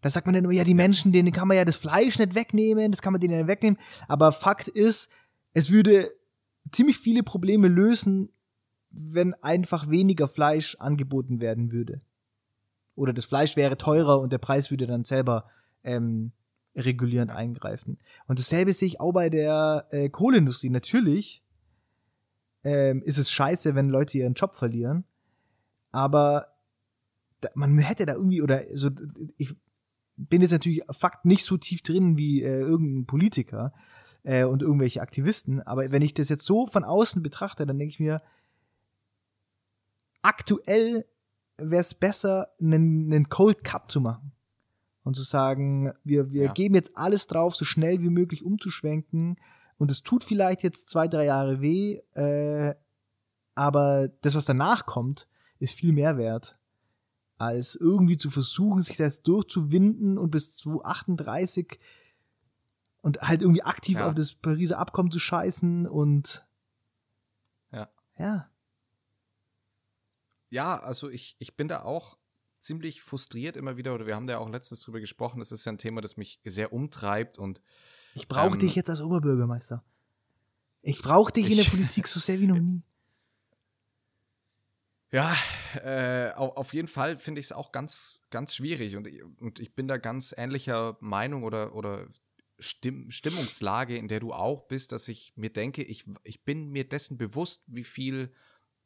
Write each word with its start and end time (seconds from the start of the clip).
Da 0.00 0.10
sagt 0.10 0.26
man 0.26 0.34
dann 0.34 0.44
immer, 0.44 0.52
ja, 0.52 0.64
die 0.64 0.74
Menschen, 0.74 1.12
denen 1.12 1.32
kann 1.32 1.48
man 1.48 1.56
ja 1.56 1.64
das 1.64 1.76
Fleisch 1.76 2.18
nicht 2.18 2.34
wegnehmen, 2.34 2.92
das 2.92 3.02
kann 3.02 3.12
man 3.12 3.20
denen 3.20 3.38
nicht 3.38 3.48
wegnehmen. 3.48 3.78
Aber 4.06 4.32
Fakt 4.32 4.68
ist, 4.68 5.08
es 5.54 5.70
würde 5.70 6.10
ziemlich 6.72 6.98
viele 6.98 7.22
Probleme 7.22 7.68
lösen, 7.68 8.30
wenn 8.90 9.34
einfach 9.34 9.90
weniger 9.90 10.28
Fleisch 10.28 10.76
angeboten 10.76 11.40
werden 11.40 11.72
würde. 11.72 11.98
Oder 12.94 13.12
das 13.12 13.26
Fleisch 13.26 13.56
wäre 13.56 13.76
teurer 13.76 14.20
und 14.20 14.32
der 14.32 14.38
Preis 14.38 14.70
würde 14.70 14.86
dann 14.86 15.04
selber 15.04 15.48
ähm, 15.84 16.32
regulierend 16.74 17.30
eingreifen. 17.30 17.98
Und 18.26 18.38
dasselbe 18.38 18.72
sehe 18.72 18.88
ich 18.88 19.00
auch 19.00 19.12
bei 19.12 19.30
der 19.30 19.86
äh, 19.90 20.08
Kohleindustrie. 20.08 20.70
Natürlich 20.70 21.40
ähm, 22.64 23.02
ist 23.02 23.18
es 23.18 23.30
scheiße, 23.30 23.74
wenn 23.74 23.88
Leute 23.88 24.18
ihren 24.18 24.34
Job 24.34 24.54
verlieren. 24.54 25.04
Aber 25.90 26.48
da, 27.40 27.48
man 27.54 27.78
hätte 27.78 28.06
da 28.06 28.14
irgendwie, 28.14 28.42
oder 28.42 28.62
so, 28.74 28.90
ich 29.36 29.54
bin 30.18 30.42
jetzt 30.42 30.50
natürlich 30.50 30.82
Fakt 30.90 31.24
nicht 31.24 31.44
so 31.44 31.56
tief 31.56 31.82
drin 31.82 32.16
wie 32.16 32.42
äh, 32.42 32.60
irgendein 32.60 33.06
Politiker 33.06 33.72
äh, 34.24 34.44
und 34.44 34.62
irgendwelche 34.62 35.00
Aktivisten, 35.00 35.62
aber 35.62 35.90
wenn 35.92 36.02
ich 36.02 36.12
das 36.12 36.28
jetzt 36.28 36.44
so 36.44 36.66
von 36.66 36.84
außen 36.84 37.22
betrachte, 37.22 37.64
dann 37.64 37.78
denke 37.78 37.92
ich 37.92 38.00
mir, 38.00 38.20
aktuell 40.22 41.06
wäre 41.56 41.80
es 41.80 41.94
besser, 41.94 42.48
einen, 42.60 43.12
einen 43.12 43.28
Cold 43.28 43.64
Cut 43.64 43.90
zu 43.90 44.00
machen. 44.00 44.32
Und 45.04 45.14
zu 45.14 45.22
sagen, 45.22 45.92
wir, 46.04 46.32
wir 46.32 46.46
ja. 46.46 46.52
geben 46.52 46.74
jetzt 46.74 46.94
alles 46.94 47.26
drauf, 47.26 47.56
so 47.56 47.64
schnell 47.64 48.02
wie 48.02 48.10
möglich 48.10 48.44
umzuschwenken. 48.44 49.36
Und 49.78 49.90
es 49.90 50.02
tut 50.02 50.22
vielleicht 50.22 50.62
jetzt 50.62 50.90
zwei, 50.90 51.08
drei 51.08 51.24
Jahre 51.24 51.62
weh, 51.62 52.00
äh, 52.12 52.74
aber 53.54 54.08
das, 54.20 54.34
was 54.34 54.44
danach 54.44 54.84
kommt, 54.84 55.26
ist 55.60 55.72
viel 55.72 55.92
mehr 55.92 56.18
wert, 56.18 56.57
als 57.38 57.76
irgendwie 57.76 58.16
zu 58.16 58.30
versuchen, 58.30 58.82
sich 58.82 58.96
das 58.96 59.22
durchzuwinden 59.22 60.18
und 60.18 60.30
bis 60.30 60.56
2038 60.56 61.78
und 63.00 63.20
halt 63.22 63.42
irgendwie 63.42 63.62
aktiv 63.62 63.98
ja. 63.98 64.08
auf 64.08 64.14
das 64.14 64.34
Pariser 64.34 64.78
Abkommen 64.78 65.10
zu 65.10 65.20
scheißen 65.20 65.86
und 65.86 66.44
ja. 67.72 67.88
Ja. 68.18 68.50
Ja, 70.50 70.80
also 70.80 71.08
ich, 71.08 71.36
ich 71.38 71.56
bin 71.56 71.68
da 71.68 71.82
auch 71.82 72.18
ziemlich 72.58 73.02
frustriert 73.02 73.56
immer 73.56 73.76
wieder, 73.76 73.94
oder 73.94 74.06
wir 74.06 74.16
haben 74.16 74.26
da 74.26 74.34
ja 74.34 74.38
auch 74.38 74.48
letztens 74.48 74.82
drüber 74.82 74.98
gesprochen, 74.98 75.38
das 75.38 75.52
ist 75.52 75.64
ja 75.64 75.72
ein 75.72 75.78
Thema, 75.78 76.00
das 76.00 76.16
mich 76.16 76.40
sehr 76.44 76.72
umtreibt 76.72 77.38
und 77.38 77.60
Ich 78.14 78.26
brauche 78.26 78.54
ähm, 78.54 78.58
dich 78.58 78.74
jetzt 78.74 78.90
als 78.90 79.00
Oberbürgermeister. 79.00 79.84
Ich 80.82 81.00
brauche 81.02 81.32
dich 81.32 81.50
in 81.50 81.56
der 81.56 81.64
Politik 81.64 82.08
so 82.08 82.18
sehr 82.18 82.40
wie 82.40 82.46
noch 82.46 82.58
nie. 82.58 82.82
Ja, 85.10 85.34
äh, 85.82 86.32
auf 86.34 86.74
jeden 86.74 86.88
Fall 86.88 87.18
finde 87.18 87.40
ich 87.40 87.46
es 87.46 87.52
auch 87.52 87.72
ganz, 87.72 88.20
ganz 88.30 88.54
schwierig 88.54 88.94
und, 88.94 89.08
und 89.40 89.58
ich 89.58 89.74
bin 89.74 89.88
da 89.88 89.96
ganz 89.96 90.34
ähnlicher 90.36 90.98
Meinung 91.00 91.44
oder, 91.44 91.74
oder 91.74 92.06
Stimm 92.60 93.10
Stimmungslage, 93.10 93.96
in 93.96 94.08
der 94.08 94.20
du 94.20 94.32
auch 94.32 94.66
bist, 94.66 94.92
dass 94.92 95.06
ich 95.08 95.32
mir 95.36 95.50
denke, 95.50 95.82
ich, 95.82 96.04
ich 96.24 96.44
bin 96.44 96.70
mir 96.70 96.86
dessen 96.86 97.16
bewusst, 97.16 97.62
wie 97.68 97.84
viel 97.84 98.34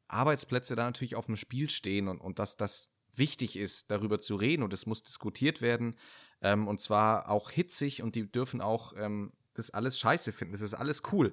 Arbeitsplätze 0.08 0.76
da 0.76 0.84
natürlich 0.84 1.16
auf 1.16 1.26
dem 1.26 1.36
Spiel 1.36 1.70
stehen 1.70 2.06
und, 2.06 2.20
und 2.20 2.38
dass 2.38 2.56
das 2.56 2.92
wichtig 3.14 3.56
ist, 3.56 3.90
darüber 3.90 4.18
zu 4.18 4.36
reden 4.36 4.62
und 4.62 4.72
es 4.72 4.86
muss 4.86 5.02
diskutiert 5.02 5.60
werden 5.62 5.98
ähm, 6.40 6.68
und 6.68 6.80
zwar 6.80 7.30
auch 7.30 7.50
hitzig 7.50 8.02
und 8.02 8.14
die 8.14 8.30
dürfen 8.30 8.60
auch 8.60 8.92
ähm, 8.96 9.32
das 9.54 9.70
alles 9.70 9.98
scheiße 9.98 10.32
finden, 10.32 10.52
das 10.52 10.60
ist 10.60 10.74
alles 10.74 11.02
cool. 11.12 11.32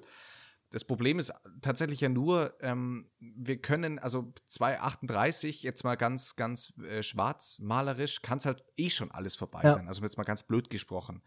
Das 0.70 0.84
Problem 0.84 1.18
ist 1.18 1.32
tatsächlich 1.62 2.00
ja 2.00 2.08
nur, 2.08 2.54
ähm, 2.60 3.10
wir 3.18 3.60
können, 3.60 3.98
also 3.98 4.32
238, 4.46 5.64
jetzt 5.64 5.82
mal 5.82 5.96
ganz, 5.96 6.36
ganz 6.36 6.72
äh, 6.78 7.02
schwarzmalerisch, 7.02 8.22
kann 8.22 8.38
es 8.38 8.46
halt 8.46 8.64
eh 8.76 8.88
schon 8.88 9.10
alles 9.10 9.34
vorbei 9.34 9.62
ja. 9.64 9.72
sein. 9.72 9.88
Also 9.88 10.02
jetzt 10.02 10.16
mal 10.16 10.24
ganz 10.24 10.44
blöd 10.44 10.70
gesprochen. 10.70 11.22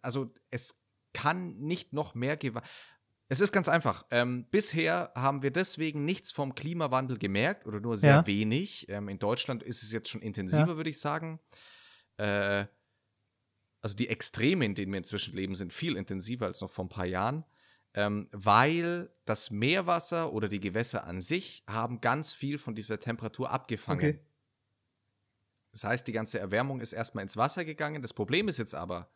Also 0.00 0.32
es 0.50 0.80
kann 1.12 1.58
nicht 1.58 1.92
noch 1.92 2.14
mehr 2.14 2.38
Gewalt. 2.38 2.64
Es 3.30 3.40
ist 3.42 3.52
ganz 3.52 3.68
einfach. 3.68 4.06
Ähm, 4.10 4.46
bisher 4.50 5.12
haben 5.14 5.42
wir 5.42 5.50
deswegen 5.50 6.06
nichts 6.06 6.32
vom 6.32 6.54
Klimawandel 6.54 7.18
gemerkt 7.18 7.66
oder 7.66 7.80
nur 7.80 7.98
sehr 7.98 8.14
ja. 8.14 8.26
wenig. 8.26 8.88
Ähm, 8.88 9.10
in 9.10 9.18
Deutschland 9.18 9.62
ist 9.62 9.82
es 9.82 9.92
jetzt 9.92 10.08
schon 10.08 10.22
intensiver, 10.22 10.68
ja. 10.68 10.76
würde 10.76 10.88
ich 10.88 10.98
sagen. 10.98 11.38
Äh, 12.16 12.64
also 13.82 13.94
die 13.94 14.08
Extreme, 14.08 14.64
in 14.64 14.74
denen 14.74 14.92
wir 14.92 14.98
inzwischen 14.98 15.36
leben, 15.36 15.54
sind 15.54 15.74
viel 15.74 15.96
intensiver 15.96 16.46
als 16.46 16.62
noch 16.62 16.70
vor 16.70 16.86
ein 16.86 16.88
paar 16.88 17.04
Jahren 17.04 17.44
ähm, 17.94 18.28
weil 18.32 19.10
das 19.24 19.50
Meerwasser 19.50 20.32
oder 20.32 20.48
die 20.48 20.60
Gewässer 20.60 21.04
an 21.04 21.20
sich 21.20 21.64
haben 21.66 22.00
ganz 22.00 22.32
viel 22.32 22.58
von 22.58 22.74
dieser 22.74 22.98
Temperatur 22.98 23.50
abgefangen. 23.50 24.16
Okay. 24.16 24.20
Das 25.72 25.84
heißt, 25.84 26.06
die 26.06 26.12
ganze 26.12 26.38
Erwärmung 26.38 26.80
ist 26.80 26.92
erstmal 26.92 27.22
ins 27.22 27.36
Wasser 27.36 27.64
gegangen. 27.64 28.02
Das 28.02 28.12
Problem 28.14 28.48
ist 28.48 28.58
jetzt 28.58 28.74
aber, 28.74 29.10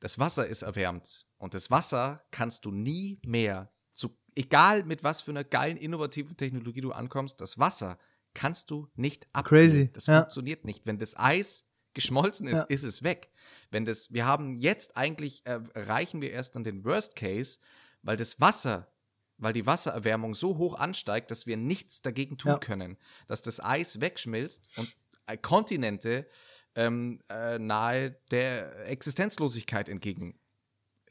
das 0.00 0.18
Wasser 0.18 0.46
ist 0.46 0.62
erwärmt 0.62 1.26
und 1.38 1.54
das 1.54 1.70
Wasser 1.70 2.24
kannst 2.30 2.64
du 2.64 2.70
nie 2.70 3.20
mehr, 3.24 3.72
zu, 3.92 4.16
egal 4.34 4.84
mit 4.84 5.04
was 5.04 5.20
für 5.20 5.30
einer 5.30 5.44
geilen, 5.44 5.76
innovativen 5.76 6.36
Technologie 6.36 6.80
du 6.80 6.92
ankommst, 6.92 7.40
das 7.40 7.58
Wasser 7.58 7.98
kannst 8.34 8.70
du 8.70 8.88
nicht 8.96 9.26
abkühlen. 9.32 9.70
Crazy. 9.70 9.92
Das 9.92 10.06
ja. 10.06 10.20
funktioniert 10.20 10.64
nicht. 10.64 10.84
Wenn 10.84 10.98
das 10.98 11.16
Eis 11.16 11.66
geschmolzen 11.94 12.48
ist, 12.48 12.58
ja. 12.58 12.64
ist 12.64 12.82
es 12.82 13.02
weg. 13.02 13.30
Wenn 13.70 13.84
das, 13.84 14.12
wir 14.12 14.26
haben 14.26 14.58
jetzt 14.58 14.96
eigentlich, 14.96 15.46
äh, 15.46 15.60
erreichen 15.74 16.20
wir 16.20 16.32
erst 16.32 16.56
an 16.56 16.64
den 16.64 16.84
Worst 16.84 17.16
Case, 17.16 17.58
weil 18.04 18.16
das 18.16 18.40
Wasser, 18.40 18.92
weil 19.36 19.52
die 19.52 19.66
Wassererwärmung 19.66 20.34
so 20.34 20.58
hoch 20.58 20.74
ansteigt, 20.74 21.30
dass 21.30 21.46
wir 21.46 21.56
nichts 21.56 22.02
dagegen 22.02 22.38
tun 22.38 22.52
ja. 22.52 22.58
können, 22.58 22.96
dass 23.26 23.42
das 23.42 23.62
Eis 23.62 24.00
wegschmilzt 24.00 24.70
und 24.78 24.94
äh, 25.26 25.36
Kontinente 25.36 26.28
ähm, 26.76 27.20
äh, 27.28 27.58
nahe 27.58 28.12
der 28.30 28.86
Existenzlosigkeit 28.86 29.88
entgegen 29.88 30.38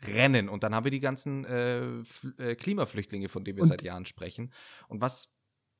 rennen. 0.01 0.49
Und 0.49 0.63
dann 0.63 0.75
haben 0.75 0.83
wir 0.83 0.91
die 0.91 0.99
ganzen 0.99 1.45
äh, 1.45 1.81
äh, 2.37 2.55
Klimaflüchtlinge, 2.55 3.29
von 3.29 3.43
denen 3.43 3.57
wir 3.57 3.63
und 3.63 3.69
seit 3.69 3.81
Jahren 3.81 4.05
sprechen. 4.05 4.53
Und 4.87 5.01
was, 5.01 5.35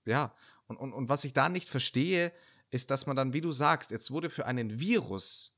ja, 0.06 0.36
und, 0.68 0.78
und, 0.78 0.94
und 0.94 1.10
was 1.10 1.24
ich 1.24 1.34
da 1.34 1.50
nicht 1.50 1.70
verstehe, 1.70 2.32
ist, 2.70 2.90
dass 2.90 3.06
man 3.06 3.16
dann, 3.16 3.34
wie 3.34 3.42
du 3.42 3.52
sagst, 3.52 3.92
jetzt 3.92 4.12
wurde 4.12 4.30
für 4.30 4.46
einen 4.46 4.80
Virus 4.80 5.56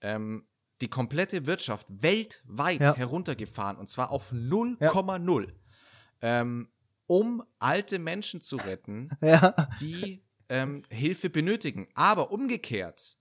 ähm, 0.00 0.46
die 0.80 0.88
komplette 0.88 1.46
Wirtschaft 1.46 1.86
weltweit 1.88 2.80
ja. 2.80 2.94
heruntergefahren 2.94 3.76
und 3.76 3.88
zwar 3.88 4.10
auf 4.10 4.32
0,0, 4.32 5.42
ja. 5.42 5.52
ähm, 6.22 6.68
um 7.06 7.42
alte 7.58 7.98
Menschen 7.98 8.40
zu 8.40 8.56
retten, 8.56 9.10
ja. 9.20 9.68
die 9.80 10.22
ähm, 10.48 10.82
Hilfe 10.88 11.28
benötigen. 11.30 11.88
Aber 11.94 12.30
umgekehrt, 12.30 13.18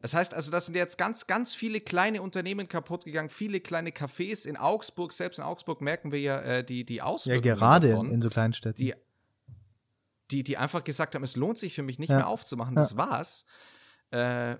das 0.00 0.14
heißt 0.14 0.34
also, 0.34 0.50
das 0.50 0.66
sind 0.66 0.74
jetzt 0.74 0.98
ganz, 0.98 1.28
ganz 1.28 1.54
viele 1.54 1.80
kleine 1.80 2.22
Unternehmen 2.22 2.68
kaputt 2.68 3.04
gegangen, 3.04 3.30
viele 3.30 3.60
kleine 3.60 3.90
Cafés 3.90 4.46
in 4.46 4.56
Augsburg, 4.56 5.12
selbst 5.12 5.38
in 5.38 5.44
Augsburg 5.44 5.80
merken 5.80 6.10
wir 6.10 6.20
ja 6.20 6.40
äh, 6.40 6.64
die, 6.64 6.84
die 6.84 7.00
Auswirkungen. 7.00 7.46
Ja, 7.46 7.54
gerade 7.54 7.88
davon, 7.90 8.10
in 8.10 8.20
so 8.20 8.28
kleinen 8.28 8.52
Städten. 8.52 8.82
Die, 8.82 8.94
die, 10.32 10.42
die 10.42 10.56
einfach 10.56 10.82
gesagt 10.82 11.14
haben, 11.14 11.22
es 11.22 11.36
lohnt 11.36 11.58
sich 11.58 11.74
für 11.74 11.82
mich 11.82 11.98
nicht 12.00 12.08
mehr 12.08 12.26
aufzumachen, 12.26 12.74
das 12.74 12.96
war's. 12.96 13.44
Äh, 14.10 14.56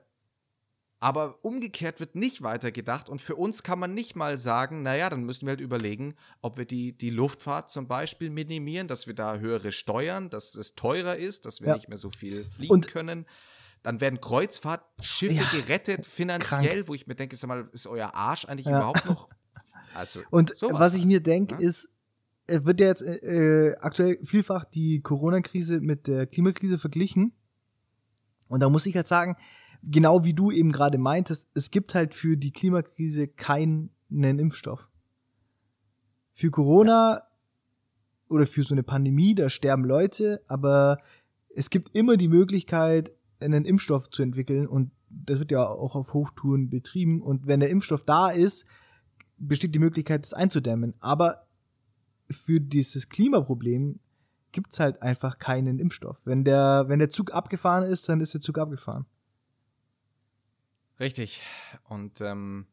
aber 1.02 1.44
umgekehrt 1.44 1.98
wird 1.98 2.14
nicht 2.14 2.42
weitergedacht 2.42 3.08
und 3.08 3.20
für 3.20 3.34
uns 3.34 3.64
kann 3.64 3.80
man 3.80 3.92
nicht 3.92 4.14
mal 4.14 4.38
sagen, 4.38 4.84
naja, 4.84 5.10
dann 5.10 5.24
müssen 5.24 5.46
wir 5.46 5.50
halt 5.50 5.60
überlegen, 5.60 6.14
ob 6.42 6.58
wir 6.58 6.64
die, 6.64 6.96
die 6.96 7.10
Luftfahrt 7.10 7.70
zum 7.70 7.88
Beispiel 7.88 8.30
minimieren, 8.30 8.86
dass 8.86 9.08
wir 9.08 9.14
da 9.14 9.38
höhere 9.38 9.72
Steuern, 9.72 10.30
dass 10.30 10.54
es 10.54 10.76
teurer 10.76 11.16
ist, 11.16 11.44
dass 11.44 11.60
wir 11.60 11.68
ja. 11.68 11.74
nicht 11.74 11.88
mehr 11.88 11.98
so 11.98 12.10
viel 12.10 12.44
fliegen 12.44 12.72
und 12.72 12.86
können. 12.86 13.26
Dann 13.82 14.00
werden 14.00 14.20
Kreuzfahrtschiffe 14.20 15.34
ja, 15.34 15.48
gerettet 15.50 16.06
finanziell, 16.06 16.76
krank. 16.76 16.88
wo 16.88 16.94
ich 16.94 17.08
mir 17.08 17.16
denke, 17.16 17.34
sag 17.34 17.48
mal, 17.48 17.68
ist 17.72 17.88
euer 17.88 18.14
Arsch 18.14 18.44
eigentlich 18.44 18.66
ja. 18.66 18.76
überhaupt 18.78 19.04
noch? 19.04 19.28
Also, 19.94 20.20
und 20.30 20.56
sowas. 20.56 20.80
was 20.80 20.94
ich 20.94 21.04
mir 21.04 21.20
denke, 21.20 21.56
ist, 21.56 21.88
es 22.46 22.64
wird 22.64 22.80
ja 22.80 22.86
jetzt 22.86 23.02
äh, 23.02 23.74
aktuell 23.80 24.18
vielfach 24.24 24.64
die 24.64 25.02
Corona-Krise 25.02 25.80
mit 25.80 26.06
der 26.06 26.26
Klimakrise 26.26 26.78
verglichen. 26.78 27.34
Und 28.48 28.60
da 28.60 28.70
muss 28.70 28.86
ich 28.86 28.96
halt 28.96 29.06
sagen, 29.06 29.36
genau 29.82 30.24
wie 30.24 30.34
du 30.34 30.50
eben 30.50 30.72
gerade 30.72 30.98
meintest, 30.98 31.48
es 31.54 31.70
gibt 31.70 31.94
halt 31.94 32.14
für 32.14 32.36
die 32.36 32.52
Klimakrise 32.52 33.28
keinen 33.28 33.90
Impfstoff. 34.10 34.88
Für 36.32 36.50
Corona 36.50 37.14
ja. 37.14 37.22
oder 38.28 38.46
für 38.46 38.62
so 38.62 38.74
eine 38.74 38.82
Pandemie, 38.82 39.34
da 39.34 39.48
sterben 39.48 39.84
Leute, 39.84 40.42
aber 40.48 40.98
es 41.54 41.68
gibt 41.68 41.94
immer 41.94 42.16
die 42.16 42.28
Möglichkeit, 42.28 43.12
einen 43.40 43.64
Impfstoff 43.64 44.08
zu 44.10 44.22
entwickeln 44.22 44.66
und 44.66 44.92
das 45.10 45.40
wird 45.40 45.50
ja 45.50 45.66
auch 45.66 45.94
auf 45.94 46.14
Hochtouren 46.14 46.70
betrieben 46.70 47.20
und 47.20 47.46
wenn 47.46 47.60
der 47.60 47.68
Impfstoff 47.68 48.04
da 48.04 48.30
ist, 48.30 48.64
besteht 49.36 49.74
die 49.74 49.80
Möglichkeit, 49.80 50.24
das 50.24 50.32
einzudämmen. 50.32 50.94
Aber 51.00 51.46
für 52.30 52.60
dieses 52.60 53.08
Klimaproblem 53.08 53.98
gibt's 54.52 54.80
halt 54.80 55.02
einfach 55.02 55.38
keinen 55.38 55.78
Impfstoff. 55.78 56.20
Wenn 56.24 56.44
der, 56.44 56.84
wenn 56.86 56.98
der 56.98 57.10
Zug 57.10 57.34
abgefahren 57.34 57.84
ist, 57.84 58.08
dann 58.08 58.20
ist 58.20 58.34
der 58.34 58.40
Zug 58.40 58.58
abgefahren. 58.58 59.06
Richtig. 61.02 61.40
Und 61.88 62.20
ähm, 62.20 62.66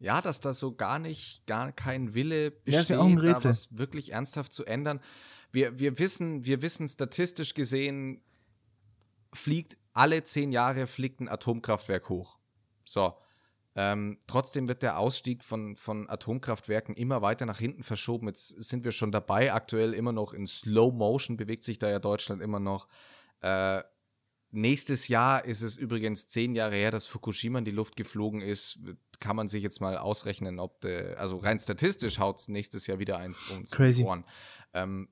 ja, 0.00 0.20
dass 0.20 0.40
da 0.40 0.52
so 0.52 0.74
gar 0.74 0.98
nicht, 0.98 1.46
gar 1.46 1.72
kein 1.72 2.12
Wille 2.12 2.50
besteht, 2.50 2.90
ja, 2.90 3.06
da 3.14 3.44
was 3.44 3.78
wirklich 3.78 4.12
ernsthaft 4.12 4.52
zu 4.52 4.66
ändern. 4.66 5.00
Wir, 5.50 5.78
wir 5.78 5.98
wissen, 5.98 6.44
wir 6.44 6.60
wissen 6.60 6.86
statistisch 6.88 7.54
gesehen, 7.54 8.20
fliegt 9.32 9.78
alle 9.94 10.24
zehn 10.24 10.52
Jahre 10.52 10.86
fliegt 10.86 11.20
ein 11.20 11.28
Atomkraftwerk 11.28 12.10
hoch. 12.10 12.38
So. 12.84 13.14
Ähm, 13.74 14.18
trotzdem 14.26 14.68
wird 14.68 14.82
der 14.82 14.98
Ausstieg 14.98 15.42
von, 15.42 15.74
von 15.74 16.10
Atomkraftwerken 16.10 16.94
immer 16.94 17.22
weiter 17.22 17.46
nach 17.46 17.58
hinten 17.58 17.82
verschoben. 17.82 18.26
Jetzt 18.26 18.48
sind 18.62 18.84
wir 18.84 18.92
schon 18.92 19.10
dabei, 19.10 19.54
aktuell 19.54 19.94
immer 19.94 20.12
noch 20.12 20.34
in 20.34 20.46
Slow 20.46 20.92
Motion, 20.92 21.38
bewegt 21.38 21.64
sich 21.64 21.78
da 21.78 21.88
ja 21.88 21.98
Deutschland 21.98 22.42
immer 22.42 22.60
noch. 22.60 22.88
Äh, 23.40 23.82
nächstes 24.50 25.08
Jahr 25.08 25.44
ist 25.44 25.62
es 25.62 25.76
übrigens 25.76 26.28
zehn 26.28 26.54
Jahre 26.54 26.74
her, 26.74 26.90
dass 26.90 27.06
Fukushima 27.06 27.58
in 27.58 27.64
die 27.64 27.70
Luft 27.70 27.96
geflogen 27.96 28.40
ist. 28.40 28.80
Kann 29.18 29.36
man 29.36 29.48
sich 29.48 29.62
jetzt 29.62 29.80
mal 29.80 29.98
ausrechnen, 29.98 30.58
ob, 30.58 30.80
de, 30.80 31.14
also 31.16 31.38
rein 31.38 31.58
statistisch 31.58 32.18
haut 32.18 32.38
es 32.38 32.48
nächstes 32.48 32.86
Jahr 32.86 32.98
wieder 32.98 33.18
eins 33.18 33.48
um 33.50 33.64
Crazy. 33.66 34.02
Ohren. 34.02 34.24
Ähm, 34.72 35.08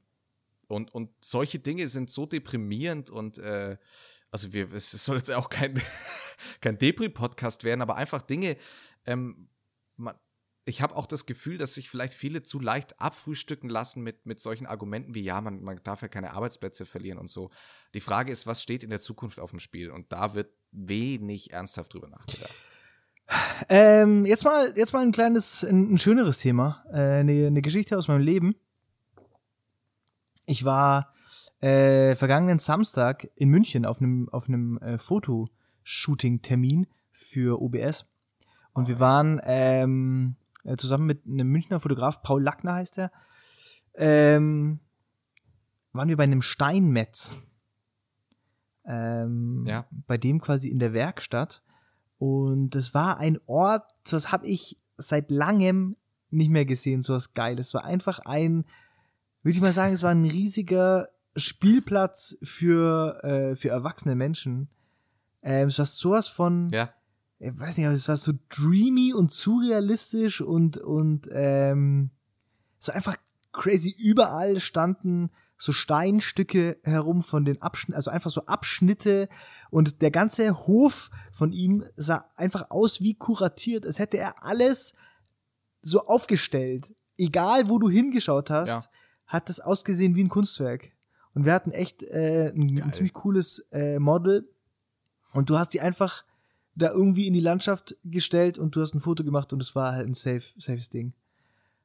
und, 0.67 0.95
und 0.95 1.11
solche 1.21 1.59
Dinge 1.59 1.89
sind 1.89 2.11
so 2.11 2.27
deprimierend 2.27 3.11
und 3.11 3.39
äh, 3.39 3.77
also 4.31 4.53
wir, 4.53 4.73
es 4.73 4.91
soll 4.91 5.17
jetzt 5.17 5.31
auch 5.31 5.49
kein, 5.49 5.81
kein 6.61 6.79
Depri-Podcast 6.79 7.65
werden, 7.65 7.81
aber 7.81 7.97
einfach 7.97 8.23
Dinge, 8.23 8.57
ähm, 9.07 9.49
man, 9.97 10.15
ich 10.69 10.83
habe 10.83 10.95
auch 10.95 11.07
das 11.07 11.27
Gefühl, 11.27 11.59
dass 11.59 11.75
sich 11.75 11.89
vielleicht 11.89 12.15
viele 12.15 12.43
zu 12.43 12.61
leicht 12.61 13.01
abfrühstücken 13.01 13.71
lassen 13.71 14.03
mit, 14.03 14.27
mit 14.27 14.39
solchen 14.41 14.67
Argumenten 14.67 15.15
wie, 15.15 15.23
ja, 15.23 15.41
man, 15.41 15.63
man 15.63 15.81
darf 15.83 16.03
ja 16.03 16.09
keine 16.09 16.33
Arbeitsplätze 16.33 16.85
verlieren 16.85 17.19
und 17.19 17.31
so. 17.31 17.51
Die 17.95 18.01
Frage 18.01 18.31
ist, 18.31 18.47
was 18.47 18.63
steht 18.63 18.85
in 18.85 18.91
der 18.91 19.01
Zukunft 19.01 19.41
auf 19.41 19.51
dem 19.51 19.61
Spiel? 19.61 19.91
Und 19.91 20.13
da 20.13 20.35
wird 20.35 20.53
wenig 20.71 21.53
ernsthaft 21.53 21.95
drüber 21.95 22.09
nachgedacht. 22.09 22.53
Ähm, 23.69 24.25
jetzt 24.25 24.45
mal, 24.45 24.73
jetzt 24.77 24.93
mal 24.93 25.03
ein 25.03 25.13
kleines, 25.13 25.65
ein, 25.65 25.95
ein 25.95 25.99
schöneres 25.99 26.39
Thema. 26.39 26.85
Äh, 26.93 27.21
eine, 27.21 27.47
eine 27.47 27.63
Geschichte 27.63 27.99
aus 27.99 28.09
meinem 28.09 28.23
Leben. 28.23 28.55
Ich 30.47 30.65
war 30.65 31.13
äh, 31.61 32.15
vergangenen 32.15 32.59
Samstag 32.59 33.29
in 33.35 33.51
München 33.51 33.85
auf 33.85 34.01
einem 34.01 34.29
auf 34.31 34.49
einem 34.49 34.79
äh, 34.79 34.97
Fotoshooting-Termin 34.97 36.87
für 37.11 37.61
OBS. 37.61 38.07
Und 38.73 38.89
wir 38.89 39.01
waren 39.01 39.41
ähm, 39.45 40.37
äh, 40.69 40.77
zusammen 40.77 41.07
mit 41.07 41.27
einem 41.27 41.49
Münchner 41.49 41.81
Fotograf, 41.81 42.23
Paul 42.23 42.43
Lackner 42.43 42.75
heißt 42.75 42.99
er, 42.99 43.13
ähm, 43.95 44.81
waren 45.93 46.09
wir 46.09 46.17
bei 46.17 46.25
einem 46.25 46.43
Steinmetz. 46.43 47.37
Ähm, 48.85 49.65
ja. 49.67 49.87
Bei 50.07 50.19
dem 50.19 50.41
quasi 50.41 50.69
in 50.69 50.79
der 50.79 50.93
Werkstatt. 50.93 51.63
Und 52.19 52.71
das 52.71 52.95
war 52.95 53.19
ein 53.19 53.39
Ort, 53.47 53.91
das 54.11 54.33
habe 54.33 54.47
ich 54.47 54.79
seit 54.97 55.31
langem 55.31 55.97
nicht 56.31 56.51
mehr 56.51 56.65
gesehen, 56.65 57.03
so 57.03 57.15
was 57.15 57.33
Geiles. 57.33 57.69
Es 57.69 57.75
war 57.75 57.85
einfach 57.85 58.19
ein, 58.21 58.65
würde 59.43 59.57
ich 59.57 59.61
mal 59.61 59.73
sagen, 59.73 59.95
es 59.95 60.03
war 60.03 60.11
ein 60.11 60.25
riesiger 60.25 61.09
Spielplatz 61.37 62.37
für, 62.43 63.23
äh, 63.23 63.57
für 63.57 63.69
erwachsene 63.71 64.15
Menschen. 64.15 64.69
Ähm, 65.43 65.69
es 65.69 65.79
war 65.79 65.87
sowas 65.87 66.29
von, 66.29 66.71
ja. 66.71 66.93
Ich 67.39 67.59
weiß 67.59 67.77
nicht, 67.77 67.87
aber 67.87 67.95
es 67.95 68.09
war 68.09 68.17
so 68.17 68.33
dreamy 68.49 69.15
und 69.15 69.31
surrealistisch 69.31 70.41
und, 70.41 70.79
und 70.79 71.29
ähm, 71.33 72.11
war 72.85 72.95
einfach 72.95 73.17
crazy. 73.53 73.95
Überall 73.97 74.61
standen 74.61 75.31
so 75.57 75.73
Steinstücke 75.73 76.79
herum 76.85 77.23
von 77.23 77.45
den 77.45 77.61
Abschnitten, 77.61 77.97
also 77.97 78.11
einfach 78.11 78.31
so 78.31 78.47
Abschnitte 78.47 79.29
und 79.71 80.03
der 80.03 80.11
ganze 80.11 80.67
Hof 80.67 81.11
von 81.33 81.53
ihm 81.53 81.85
sah 81.97 82.25
einfach 82.37 82.71
aus 82.71 83.01
wie 83.01 83.15
kuratiert, 83.15 83.85
als 83.85 83.99
hätte 83.99 84.19
er 84.19 84.45
alles 84.45 84.95
so 85.83 86.05
aufgestellt. 86.05 86.95
Egal, 87.17 87.69
wo 87.69 87.79
du 87.79 87.91
hingeschaut 87.91 88.51
hast, 88.51 88.69
ja. 88.69 88.85
hat 89.27 89.49
das 89.49 89.59
ausgesehen 89.59 90.15
wie 90.15 90.25
ein 90.25 90.29
Kunstwerk. 90.29 90.93
Und 91.35 91.45
wir 91.45 91.53
hatten 91.53 91.73
echt 91.73 92.03
äh, 92.05 92.53
ein, 92.55 92.81
ein, 92.81 92.93
ziemlich 92.93 93.13
cooles 93.13 93.61
äh, 93.71 93.99
Model. 93.99 94.49
Und 95.33 95.51
du 95.51 95.59
hast 95.59 95.71
die 95.75 95.81
einfach 95.81 96.25
da 96.79 96.91
irgendwie 96.91 97.27
in 97.27 97.35
die 97.35 97.41
Landschaft 97.41 97.97
gestellt 98.05 98.59
und 98.59 98.75
du 98.75 98.81
hast 98.81 98.95
ein 98.95 99.01
Foto 99.01 99.25
gemacht 99.25 99.53
und 99.53 99.63
es 99.63 99.75
war 99.75 99.93
halt 99.93 100.07
ein 100.07 100.15
safe, 100.15 100.43
safes 100.59 100.91
Ding. 100.91 101.13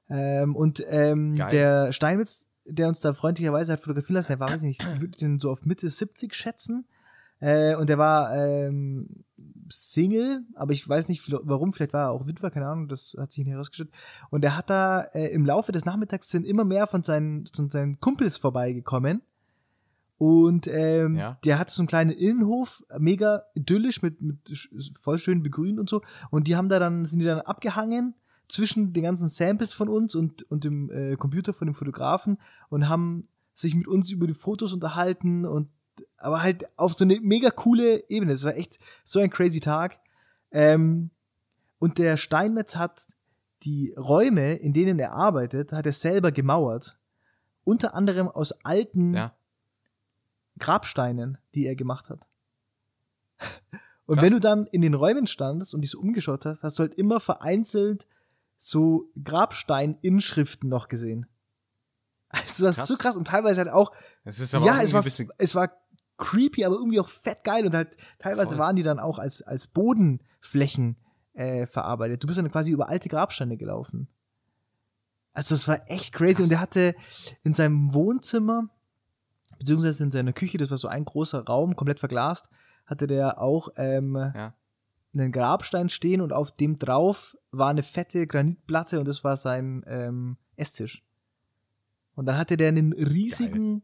Ähm, 0.09 0.55
und 0.55 0.83
ähm, 0.87 1.35
der 1.35 1.91
Steinwitz, 1.91 2.47
der 2.65 2.87
uns 2.87 2.99
da 2.99 3.13
freundlicherweise 3.13 3.73
hat 3.73 3.81
fotografieren 3.81 4.15
lassen, 4.15 4.27
der 4.27 4.39
war, 4.39 4.49
weiß 4.49 4.63
ich 4.63 4.79
nicht, 4.79 4.81
ich 4.81 5.01
würde 5.01 5.17
den 5.17 5.39
so 5.39 5.49
auf 5.49 5.65
Mitte 5.65 5.89
70 5.89 6.33
schätzen. 6.33 6.85
Äh, 7.39 7.75
und 7.75 7.89
der 7.89 7.97
war 7.97 8.35
ähm, 8.35 9.25
Single, 9.69 10.43
aber 10.55 10.71
ich 10.71 10.87
weiß 10.87 11.09
nicht 11.09 11.29
warum, 11.43 11.73
vielleicht 11.73 11.93
war 11.93 12.07
er 12.07 12.11
auch 12.11 12.27
Witwer, 12.27 12.51
keine 12.51 12.67
Ahnung, 12.67 12.87
das 12.87 13.15
hat 13.17 13.31
sich 13.31 13.43
nicht 13.43 13.53
herausgestellt. 13.53 13.91
Und 14.29 14.45
er 14.45 14.55
hat 14.55 14.69
da 14.69 15.01
äh, 15.01 15.27
im 15.27 15.45
Laufe 15.45 15.71
des 15.71 15.85
Nachmittags 15.85 16.29
sind 16.29 16.45
immer 16.45 16.63
mehr 16.63 16.87
von 16.87 17.03
seinen, 17.03 17.47
von 17.47 17.69
seinen 17.69 17.99
Kumpels 17.99 18.37
vorbeigekommen 18.37 19.21
und 20.17 20.67
ähm, 20.67 21.15
ja. 21.15 21.37
der 21.43 21.59
hatte 21.59 21.73
so 21.73 21.81
einen 21.81 21.87
kleinen 21.87 22.11
Innenhof, 22.11 22.83
mega 22.97 23.43
idyllisch 23.55 24.01
mit, 24.01 24.21
mit 24.21 24.69
voll 24.99 25.17
schön 25.17 25.43
begrünt 25.43 25.79
und 25.79 25.89
so. 25.89 26.01
Und 26.29 26.47
die 26.47 26.55
haben 26.55 26.69
da 26.69 26.79
dann, 26.79 27.05
sind 27.05 27.19
die 27.19 27.25
dann 27.25 27.41
abgehangen 27.41 28.15
zwischen 28.47 28.93
den 28.93 29.03
ganzen 29.03 29.27
Samples 29.27 29.73
von 29.73 29.89
uns 29.89 30.15
und, 30.15 30.43
und 30.43 30.63
dem 30.63 30.89
äh, 30.91 31.15
Computer 31.15 31.53
von 31.53 31.67
dem 31.67 31.75
Fotografen 31.75 32.37
und 32.69 32.87
haben 32.87 33.27
sich 33.53 33.75
mit 33.75 33.87
uns 33.87 34.11
über 34.11 34.27
die 34.27 34.33
Fotos 34.33 34.73
unterhalten 34.73 35.45
und 35.45 35.69
aber 36.17 36.41
halt 36.41 36.65
auf 36.77 36.93
so 36.93 37.03
eine 37.03 37.19
mega 37.19 37.49
coole 37.49 38.09
Ebene. 38.09 38.33
Es 38.33 38.43
war 38.43 38.55
echt 38.55 38.79
so 39.03 39.19
ein 39.19 39.29
crazy 39.29 39.59
Tag. 39.59 39.99
Ähm, 40.51 41.11
und 41.79 41.97
der 41.97 42.17
Steinmetz 42.17 42.75
hat 42.75 43.05
die 43.63 43.93
Räume, 43.97 44.55
in 44.55 44.73
denen 44.73 44.99
er 44.99 45.13
arbeitet, 45.13 45.71
hat 45.71 45.85
er 45.85 45.93
selber 45.93 46.31
gemauert. 46.31 46.97
Unter 47.63 47.93
anderem 47.93 48.27
aus 48.27 48.51
alten 48.63 49.13
ja. 49.13 49.35
Grabsteinen, 50.59 51.37
die 51.55 51.65
er 51.65 51.75
gemacht 51.75 52.09
hat. 52.09 52.27
Und 54.05 54.15
Krass. 54.15 54.25
wenn 54.25 54.33
du 54.33 54.39
dann 54.39 54.67
in 54.67 54.81
den 54.81 54.93
Räumen 54.95 55.27
standest 55.27 55.73
und 55.73 55.79
dich 55.79 55.91
so 55.91 55.99
umgeschaut 55.99 56.45
hast, 56.45 56.61
hast 56.61 56.77
du 56.77 56.83
halt 56.83 56.93
immer 56.95 57.21
vereinzelt 57.21 58.05
so 58.57 59.09
Grabstein-Inschriften 59.23 60.69
noch 60.69 60.89
gesehen. 60.89 61.25
Also 62.27 62.65
das 62.65 62.75
krass. 62.75 62.83
ist 62.83 62.87
so 62.89 62.97
krass 62.97 63.15
und 63.15 63.27
teilweise 63.27 63.59
halt 63.61 63.69
auch. 63.69 63.91
Es 64.25 64.39
ist 64.39 64.53
aber 64.53 64.65
ja, 64.65 64.81
es 64.81 64.91
war, 64.91 65.05
es 65.37 65.55
war 65.55 65.71
creepy, 66.17 66.65
aber 66.65 66.75
irgendwie 66.75 66.99
auch 66.99 67.07
fett 67.07 67.43
geil 67.43 67.65
und 67.65 67.73
halt 67.73 67.95
teilweise 68.19 68.51
Voll. 68.51 68.59
waren 68.59 68.75
die 68.75 68.83
dann 68.83 68.99
auch 68.99 69.19
als, 69.19 69.41
als 69.41 69.67
Bodenflächen 69.67 70.97
äh, 71.33 71.65
verarbeitet. 71.65 72.23
Du 72.23 72.27
bist 72.27 72.39
dann 72.39 72.51
quasi 72.51 72.71
über 72.71 72.89
alte 72.89 73.09
Grabsteine 73.09 73.57
gelaufen. 73.57 74.07
Also 75.33 75.55
es 75.55 75.67
war 75.67 75.79
echt 75.89 76.13
crazy 76.13 76.35
krass. 76.35 76.45
und 76.45 76.51
er 76.51 76.59
hatte 76.59 76.95
in 77.43 77.53
seinem 77.53 77.93
Wohnzimmer 77.93 78.69
beziehungsweise 79.59 80.03
in 80.03 80.11
seiner 80.11 80.33
Küche, 80.33 80.57
das 80.57 80.69
war 80.69 80.77
so 80.77 80.87
ein 80.87 81.05
großer 81.05 81.45
Raum, 81.45 81.75
komplett 81.75 81.99
verglast, 81.99 82.49
hatte 82.85 83.07
der 83.07 83.41
auch 83.41 83.69
ähm, 83.77 84.15
ja. 84.15 84.53
einen 85.13 85.31
Grabstein 85.31 85.89
stehen 85.89 86.21
und 86.21 86.33
auf 86.33 86.51
dem 86.51 86.79
drauf 86.79 87.37
war 87.51 87.69
eine 87.69 87.83
fette 87.83 88.27
Granitplatte 88.27 88.99
und 88.99 89.07
das 89.07 89.23
war 89.23 89.37
sein 89.37 89.83
ähm, 89.87 90.37
Esstisch. 90.55 91.03
Und 92.15 92.25
dann 92.25 92.37
hatte 92.37 92.57
der 92.57 92.67
einen 92.67 92.93
riesigen, 92.93 93.81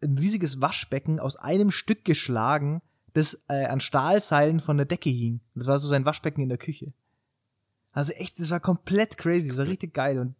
Geil. 0.00 0.10
ein 0.10 0.18
riesiges 0.18 0.60
Waschbecken 0.60 1.18
aus 1.18 1.36
einem 1.36 1.70
Stück 1.70 2.04
geschlagen, 2.04 2.82
das 3.12 3.42
äh, 3.48 3.66
an 3.66 3.80
Stahlseilen 3.80 4.60
von 4.60 4.76
der 4.76 4.86
Decke 4.86 5.10
hing. 5.10 5.40
Das 5.54 5.66
war 5.66 5.78
so 5.78 5.88
sein 5.88 6.04
Waschbecken 6.04 6.42
in 6.42 6.48
der 6.48 6.58
Küche. 6.58 6.92
Also 7.92 8.12
echt, 8.12 8.38
das 8.38 8.50
war 8.50 8.60
komplett 8.60 9.18
crazy, 9.18 9.48
das 9.48 9.58
war 9.58 9.66
richtig 9.66 9.94
geil. 9.94 10.18
Und 10.18 10.36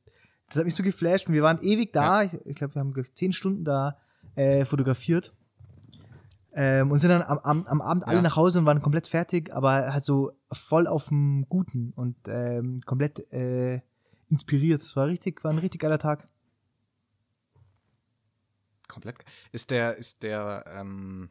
das 0.50 0.58
hat 0.58 0.64
mich 0.64 0.74
so 0.74 0.82
geflasht 0.82 1.28
und 1.28 1.34
wir 1.34 1.42
waren 1.42 1.62
ewig 1.62 1.92
da. 1.92 2.22
Ich, 2.22 2.34
ich 2.44 2.56
glaube, 2.56 2.74
wir 2.74 2.80
haben 2.80 2.92
ich, 2.96 3.14
zehn 3.14 3.32
Stunden 3.32 3.64
da 3.64 3.96
äh, 4.34 4.64
fotografiert. 4.64 5.32
Ähm, 6.52 6.90
und 6.90 6.98
sind 6.98 7.10
dann 7.10 7.22
am, 7.22 7.38
am, 7.38 7.66
am 7.66 7.80
Abend 7.80 8.06
alle 8.08 8.16
ja. 8.16 8.22
nach 8.22 8.34
Hause 8.34 8.58
und 8.58 8.66
waren 8.66 8.82
komplett 8.82 9.06
fertig, 9.06 9.54
aber 9.54 9.92
halt 9.92 10.02
so 10.02 10.32
voll 10.50 10.88
auf 10.88 11.08
dem 11.08 11.46
Guten 11.48 11.92
und 11.94 12.16
ähm, 12.26 12.80
komplett 12.84 13.32
äh, 13.32 13.80
inspiriert. 14.28 14.80
Es 14.80 14.96
war 14.96 15.06
richtig, 15.06 15.44
war 15.44 15.52
ein 15.52 15.58
richtig 15.58 15.80
geiler 15.80 16.00
Tag. 16.00 16.26
Komplett. 18.88 19.18
Ist 19.52 19.70
der, 19.70 19.96
ist 19.96 20.24
der, 20.24 20.64
ähm, 20.66 21.30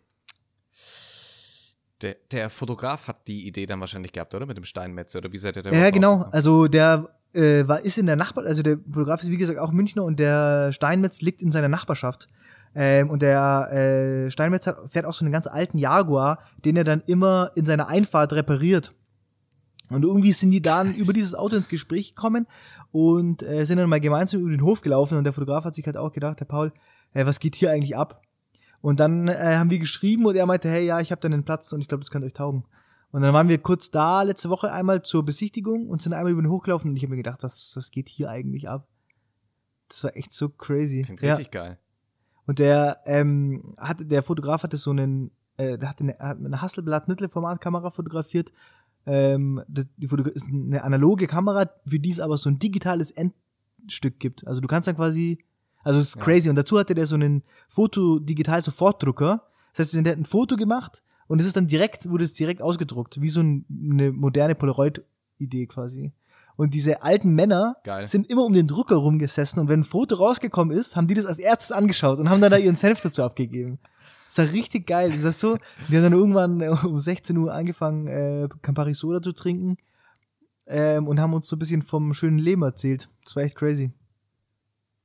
der, 2.01 2.15
der 2.31 2.49
Fotograf 2.49 3.07
hat 3.07 3.27
die 3.27 3.45
Idee 3.45 3.65
dann 3.65 3.81
wahrscheinlich 3.81 4.13
gehabt, 4.13 4.33
oder? 4.33 4.45
Mit 4.45 4.55
dem 4.55 4.63
Steinmetz, 4.63 5.13
oder 5.17 5.33
wie 5.33 5.37
seid 5.37 5.57
ihr 5.57 5.63
da 5.63 5.71
Ja, 5.71 5.89
genau. 5.89 6.21
Also 6.31 6.69
der 6.69 7.18
äh, 7.33 7.67
war, 7.67 7.81
ist 7.81 7.97
in 7.97 8.05
der 8.05 8.15
Nachbar, 8.15 8.45
also 8.45 8.63
der 8.63 8.77
Fotograf 8.91 9.21
ist 9.21 9.31
wie 9.31 9.37
gesagt 9.37 9.59
auch 9.59 9.71
Münchner 9.71 10.03
und 10.03 10.19
der 10.19 10.71
Steinmetz 10.73 11.21
liegt 11.21 11.41
in 11.41 11.51
seiner 11.51 11.69
Nachbarschaft. 11.69 12.27
Ähm, 12.75 13.09
und 13.09 13.21
der 13.21 13.71
äh, 13.71 14.31
Steinmetz 14.31 14.67
hat, 14.67 14.77
fährt 14.89 15.05
auch 15.05 15.13
so 15.13 15.25
einen 15.25 15.31
ganz 15.31 15.47
alten 15.47 15.77
Jaguar, 15.77 16.39
den 16.63 16.75
er 16.75 16.83
dann 16.83 17.01
immer 17.07 17.51
in 17.55 17.65
seiner 17.65 17.87
Einfahrt 17.87 18.33
repariert. 18.33 18.93
Und 19.89 20.03
irgendwie 20.03 20.31
sind 20.31 20.51
die 20.51 20.61
dann 20.61 20.93
über 20.93 21.13
dieses 21.13 21.33
Auto 21.33 21.55
ins 21.55 21.67
Gespräch 21.67 22.13
gekommen 22.13 22.45
und 22.91 23.41
äh, 23.41 23.65
sind 23.65 23.77
dann 23.77 23.89
mal 23.89 23.99
gemeinsam 23.99 24.41
über 24.41 24.51
den 24.51 24.61
Hof 24.61 24.81
gelaufen 24.81 25.17
und 25.17 25.23
der 25.23 25.33
Fotograf 25.33 25.65
hat 25.65 25.73
sich 25.73 25.85
halt 25.85 25.97
auch 25.97 26.11
gedacht, 26.11 26.39
Herr 26.39 26.47
Paul, 26.47 26.71
äh, 27.13 27.25
was 27.25 27.39
geht 27.39 27.55
hier 27.55 27.71
eigentlich 27.71 27.97
ab? 27.97 28.21
Und 28.81 28.99
dann 28.99 29.27
äh, 29.27 29.55
haben 29.57 29.71
wir 29.71 29.79
geschrieben 29.79 30.25
und 30.25 30.35
er 30.35 30.45
meinte, 30.45 30.69
hey, 30.69 30.85
ja, 30.85 30.99
ich 30.99 31.11
habe 31.11 31.21
da 31.21 31.27
einen 31.27 31.43
Platz 31.43 31.73
und 31.73 31.81
ich 31.81 31.87
glaube, 31.87 32.03
das 32.03 32.11
könnte 32.11 32.27
euch 32.27 32.33
taugen. 32.33 32.65
Und 33.11 33.21
dann 33.21 33.33
waren 33.33 33.49
wir 33.49 33.57
kurz 33.57 33.89
da 33.89 34.21
letzte 34.21 34.49
Woche 34.49 34.71
einmal 34.71 35.01
zur 35.01 35.25
Besichtigung 35.25 35.87
und 35.87 36.01
sind 36.01 36.13
einmal 36.13 36.31
über 36.31 36.41
den 36.41 36.51
hochgelaufen 36.51 36.91
und 36.91 36.95
ich 36.95 37.03
habe 37.03 37.11
mir 37.11 37.17
gedacht, 37.17 37.41
was, 37.41 37.71
was 37.75 37.89
geht 37.91 38.07
hier 38.07 38.29
eigentlich 38.29 38.69
ab? 38.69 38.87
Das 39.87 40.03
war 40.03 40.15
echt 40.15 40.31
so 40.31 40.49
crazy. 40.49 41.01
Klingt 41.01 41.21
ja. 41.21 41.33
richtig 41.33 41.51
geil. 41.51 41.79
Und 42.45 42.59
der, 42.59 43.01
ähm, 43.05 43.75
hatte, 43.77 44.05
der 44.05 44.21
Fotograf 44.21 44.63
hatte 44.63 44.77
so 44.77 44.91
einen, 44.91 45.31
äh, 45.57 45.77
der 45.77 45.89
hatte 45.89 46.03
eine, 46.03 46.19
hat 46.19 46.39
mit 46.39 46.47
einer 46.47 46.61
Hasselblatt 46.61 47.07
Mittelformatkamera 47.07 47.89
fotografiert 47.89 48.51
ähm, 49.05 49.63
die 49.67 50.07
ist 50.33 50.47
eine 50.47 50.83
analoge 50.83 51.27
Kamera, 51.27 51.69
für 51.85 51.99
die 51.99 52.11
es 52.11 52.19
aber 52.19 52.37
so 52.37 52.49
ein 52.49 52.59
digitales 52.59 53.11
Endstück 53.11 54.19
gibt. 54.19 54.45
Also 54.45 54.61
du 54.61 54.67
kannst 54.67 54.87
dann 54.87 54.95
quasi, 54.95 55.43
also 55.83 55.99
es 55.99 56.09
ist 56.09 56.15
ja. 56.17 56.21
crazy. 56.21 56.49
Und 56.49 56.55
dazu 56.55 56.77
hatte 56.77 56.93
der 56.93 57.05
so 57.05 57.15
einen 57.15 57.43
Foto-Digital-Sofortdrucker. 57.69 59.47
Das 59.73 59.87
heißt, 59.87 60.05
der 60.05 60.11
hat 60.11 60.19
ein 60.19 60.25
Foto 60.25 60.55
gemacht 60.57 61.01
und 61.29 61.39
es 61.39 61.45
ist 61.45 61.55
dann 61.55 61.67
direkt, 61.67 62.09
wurde 62.09 62.25
es 62.25 62.33
direkt 62.33 62.59
ausgedruckt, 62.59 63.21
wie 63.21 63.29
so 63.29 63.41
ein, 63.41 63.63
eine 63.69 64.11
moderne 64.11 64.55
Polaroid-Idee 64.55 65.67
quasi. 65.67 66.11
Und 66.55 66.73
diese 66.73 67.03
alten 67.03 67.35
Männer 67.35 67.77
Geil. 67.83 68.07
sind 68.07 68.27
immer 68.29 68.43
um 68.43 68.51
den 68.51 68.67
Drucker 68.67 68.95
rumgesessen 68.95 69.59
und 69.59 69.69
wenn 69.69 69.81
ein 69.81 69.83
Foto 69.85 70.15
rausgekommen 70.15 70.75
ist, 70.75 70.95
haben 70.95 71.05
die 71.05 71.13
das 71.13 71.27
als 71.27 71.37
erstes 71.37 71.71
angeschaut 71.71 72.17
und 72.17 72.31
haben 72.31 72.41
dann 72.41 72.51
da 72.51 72.57
ihren 72.57 72.75
Senf 72.75 73.01
dazu 73.01 73.21
abgegeben. 73.21 73.77
Das 74.27 74.39
war 74.39 74.51
richtig 74.51 74.87
geil. 74.87 75.11
Das 75.11 75.23
ist 75.23 75.39
so, 75.39 75.57
die 75.87 75.95
haben 75.95 76.03
dann 76.03 76.13
irgendwann 76.13 76.61
äh, 76.61 76.69
um 76.69 76.99
16 76.99 77.37
Uhr 77.37 77.53
angefangen, 77.53 78.07
äh, 78.07 78.49
Campari 78.63 78.95
Soda 78.95 79.21
zu 79.21 79.31
trinken 79.31 79.77
ähm, 80.65 81.07
und 81.07 81.19
haben 81.19 81.35
uns 81.35 81.47
so 81.47 81.55
ein 81.55 81.59
bisschen 81.59 81.83
vom 81.83 82.15
schönen 82.15 82.39
Leben 82.39 82.63
erzählt. 82.63 83.07
Das 83.23 83.35
war 83.35 83.43
echt 83.43 83.55
crazy. 83.55 83.91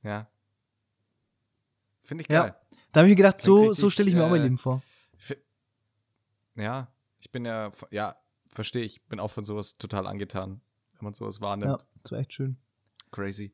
Ja. 0.01 0.27
Finde 2.03 2.23
ich 2.23 2.27
geil. 2.27 2.55
Ja. 2.55 2.77
Da 2.91 3.01
habe 3.01 3.09
ich 3.09 3.11
mir 3.11 3.17
gedacht, 3.17 3.41
so, 3.41 3.73
so 3.73 3.91
stelle 3.91 4.09
ich 4.09 4.15
mir 4.15 4.21
äh, 4.21 4.25
auch 4.25 4.29
mein 4.31 4.41
äh, 4.41 4.45
Leben 4.45 4.57
vor. 4.57 4.81
Ja, 6.55 6.91
ich 7.19 7.31
bin 7.31 7.45
ja, 7.45 7.71
ja, 7.91 8.15
verstehe 8.51 8.83
ich, 8.83 9.03
bin 9.07 9.19
auch 9.19 9.31
von 9.31 9.43
sowas 9.43 9.77
total 9.77 10.07
angetan, 10.07 10.61
wenn 10.97 11.05
man 11.05 11.13
sowas 11.13 11.41
wahrnimmt. 11.41 11.81
Ja, 11.81 11.87
das 12.01 12.11
war 12.11 12.19
echt 12.19 12.33
schön. 12.33 12.57
Crazy. 13.11 13.53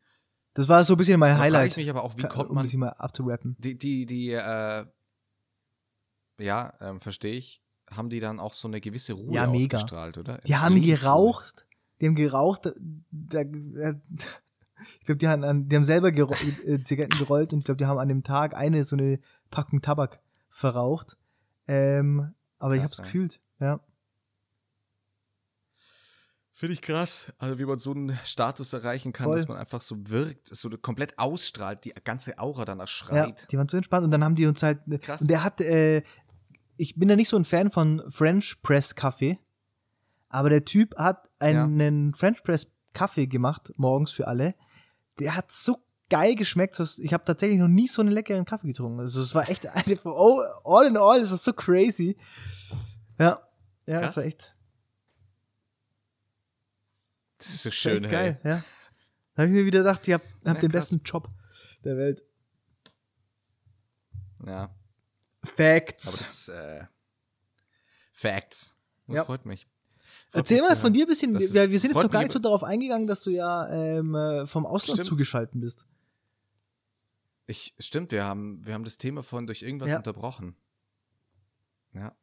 Das 0.54 0.68
war 0.68 0.84
so 0.84 0.94
ein 0.94 0.98
bisschen 0.98 1.20
mein 1.20 1.36
da 1.36 1.40
Highlight. 1.40 1.72
ich 1.72 1.78
mich 1.78 1.90
aber 1.90 2.04
auch, 2.04 2.18
wie 2.18 2.24
kommt 2.24 2.50
man. 2.52 2.64
Um 2.64 2.66
sich 2.66 2.78
mal 2.78 2.90
abzurappen. 2.90 3.56
Die, 3.60 3.78
die, 3.78 4.06
die, 4.06 4.32
äh, 4.32 4.86
ja, 6.40 6.74
ähm, 6.82 7.00
verstehe 7.00 7.36
ich, 7.36 7.64
haben 7.90 8.10
die 8.10 8.20
dann 8.20 8.40
auch 8.40 8.54
so 8.54 8.68
eine 8.68 8.82
gewisse 8.82 9.14
Ruhe 9.14 9.36
ja, 9.36 9.48
mega. 9.48 9.78
ausgestrahlt, 9.78 10.18
oder? 10.18 10.40
Die 10.40 10.56
haben 10.56 10.82
geraucht, 10.82 11.66
die 12.00 12.08
haben 12.08 12.16
geraucht, 12.16 12.74
da, 13.12 13.44
da, 13.44 13.94
ich 15.00 15.06
glaube, 15.06 15.18
die 15.18 15.28
haben, 15.28 15.70
die 15.70 15.76
haben 15.76 15.84
selber 15.84 16.12
gero 16.12 16.34
äh, 16.66 16.84
Zigaretten 16.84 17.18
gerollt 17.18 17.54
und 17.54 17.60
ich 17.60 17.66
glaube, 17.66 17.78
die 17.78 17.86
haben 17.86 18.00
an 18.00 18.10
dem 18.10 18.24
Tag 18.24 18.56
eine 18.56 18.84
so 18.84 18.96
eine 18.96 19.20
Packung 19.50 19.82
Tabak 19.82 20.20
verraucht. 20.50 21.18
Ähm, 21.68 22.34
aber 22.62 22.76
krass, 22.76 22.78
ich 22.78 22.84
habe 22.84 22.92
es 22.92 22.98
gefühlt, 22.98 23.42
ja. 23.60 23.80
Finde 26.54 26.74
ich 26.74 26.82
krass, 26.84 27.34
also 27.40 27.58
wie 27.58 27.66
man 27.66 27.80
so 27.80 27.92
einen 27.92 28.20
Status 28.24 28.72
erreichen 28.74 29.14
kann, 29.14 29.26
Voll. 29.26 29.38
dass 29.38 29.48
man 29.48 29.58
einfach 29.58 29.82
so 29.82 29.96
wirkt, 30.10 30.56
so 30.56 30.70
komplett 30.70 31.18
ausstrahlt, 31.18 31.86
die 31.86 31.94
ganze 32.04 32.38
Aura 32.38 32.66
danach 32.66 32.88
schreit. 32.88 33.40
Ja, 33.40 33.48
die 33.50 33.58
waren 33.58 33.68
so 33.68 33.78
entspannt 33.78 34.06
und 34.06 34.12
dann 34.12 34.24
haben 34.24 34.36
die 34.36 34.46
uns 34.46 34.62
halt, 34.62 34.80
krass. 35.02 35.22
und 35.22 35.32
der 35.32 35.44
hat, 35.44 35.60
äh, 35.60 36.04
ich 36.78 36.96
bin 36.96 37.10
ja 37.10 37.16
nicht 37.16 37.30
so 37.30 37.38
ein 37.38 37.46
Fan 37.46 37.72
von 37.72 38.04
French 38.10 38.62
Press 38.62 38.94
Kaffee, 38.94 39.40
aber 40.30 40.52
der 40.52 40.64
Typ 40.64 40.96
hat 40.98 41.32
einen 41.40 42.10
ja. 42.10 42.16
French 42.16 42.44
Press 42.44 42.68
Kaffee 42.94 43.26
gemacht, 43.26 43.74
morgens 43.78 44.12
für 44.12 44.28
alle. 44.28 44.54
Der 45.18 45.36
hat 45.36 45.50
so 45.50 45.78
geil 46.12 46.36
geschmeckt. 46.36 46.78
Ich 47.00 47.14
habe 47.14 47.24
tatsächlich 47.24 47.58
noch 47.58 47.70
nie 47.70 47.88
so 47.88 48.02
einen 48.02 48.12
leckeren 48.12 48.46
Kaffee 48.46 48.68
getrunken. 48.68 49.00
Also 49.00 49.22
es 49.22 49.34
war 49.34 49.50
echt 49.50 49.66
oh, 50.06 50.42
all 50.64 50.86
in 50.86 50.98
all, 50.98 51.22
es 51.22 51.32
war 51.32 51.38
so 51.38 51.54
crazy. 51.54 52.18
Ja, 53.18 53.42
ja, 53.88 54.00
Krass. 54.00 54.10
das 54.10 54.18
war 54.18 54.24
echt. 54.26 54.56
Das 57.38 57.48
ist 57.48 57.64
so 57.64 57.72
schön, 57.72 58.04
echt 58.04 58.12
geil, 58.12 58.40
ja. 58.44 58.64
Da 59.34 59.44
habe 59.44 59.48
ich 59.48 59.54
mir 59.54 59.66
wieder 59.66 59.80
gedacht, 59.80 60.08
ihr 60.08 60.16
habt, 60.16 60.26
habt 60.26 60.46
ja, 60.46 60.54
den 60.54 60.72
krass. 60.72 60.90
besten 60.90 61.02
Job 61.04 61.30
der 61.84 61.98
Welt. 61.98 62.22
Ja. 64.46 64.76
Facts. 65.44 66.08
Aber 66.08 66.18
das, 66.20 66.48
äh, 66.50 66.86
Facts. 68.14 68.78
Das 69.08 69.16
ja. 69.16 69.26
freut 69.26 69.46
mich. 69.46 69.66
Freut 70.32 70.42
Erzähl 70.42 70.60
mich 70.60 70.70
mal 70.70 70.76
von 70.76 70.94
dir 70.94 71.06
ein 71.06 71.08
bisschen. 71.08 71.40
Wir, 71.40 71.72
wir 71.72 71.80
sind 71.80 71.92
jetzt 71.94 72.04
noch 72.04 72.12
gar 72.12 72.22
nicht 72.22 72.32
so 72.32 72.40
darauf 72.40 72.64
eingegangen, 72.64 73.08
dass 73.08 73.22
du 73.22 73.30
ja 73.30 73.70
ähm, 73.70 74.14
äh, 74.14 74.46
vom 74.46 74.66
Ausland 74.66 74.98
stimmt. 74.98 75.08
zugeschaltet 75.08 75.60
bist. 75.60 75.86
Ich, 77.52 77.76
stimmt, 77.80 78.14
wir 78.14 78.24
haben, 78.24 78.66
wir 78.66 78.74
haben 78.74 78.86
das 78.86 78.98
Thema 78.98 79.24
vorhin 79.24 79.46
durch 79.46 79.62
irgendwas 79.62 79.90
ja. 79.90 79.98
unterbrochen. 79.98 80.56
Ja. 81.94 82.16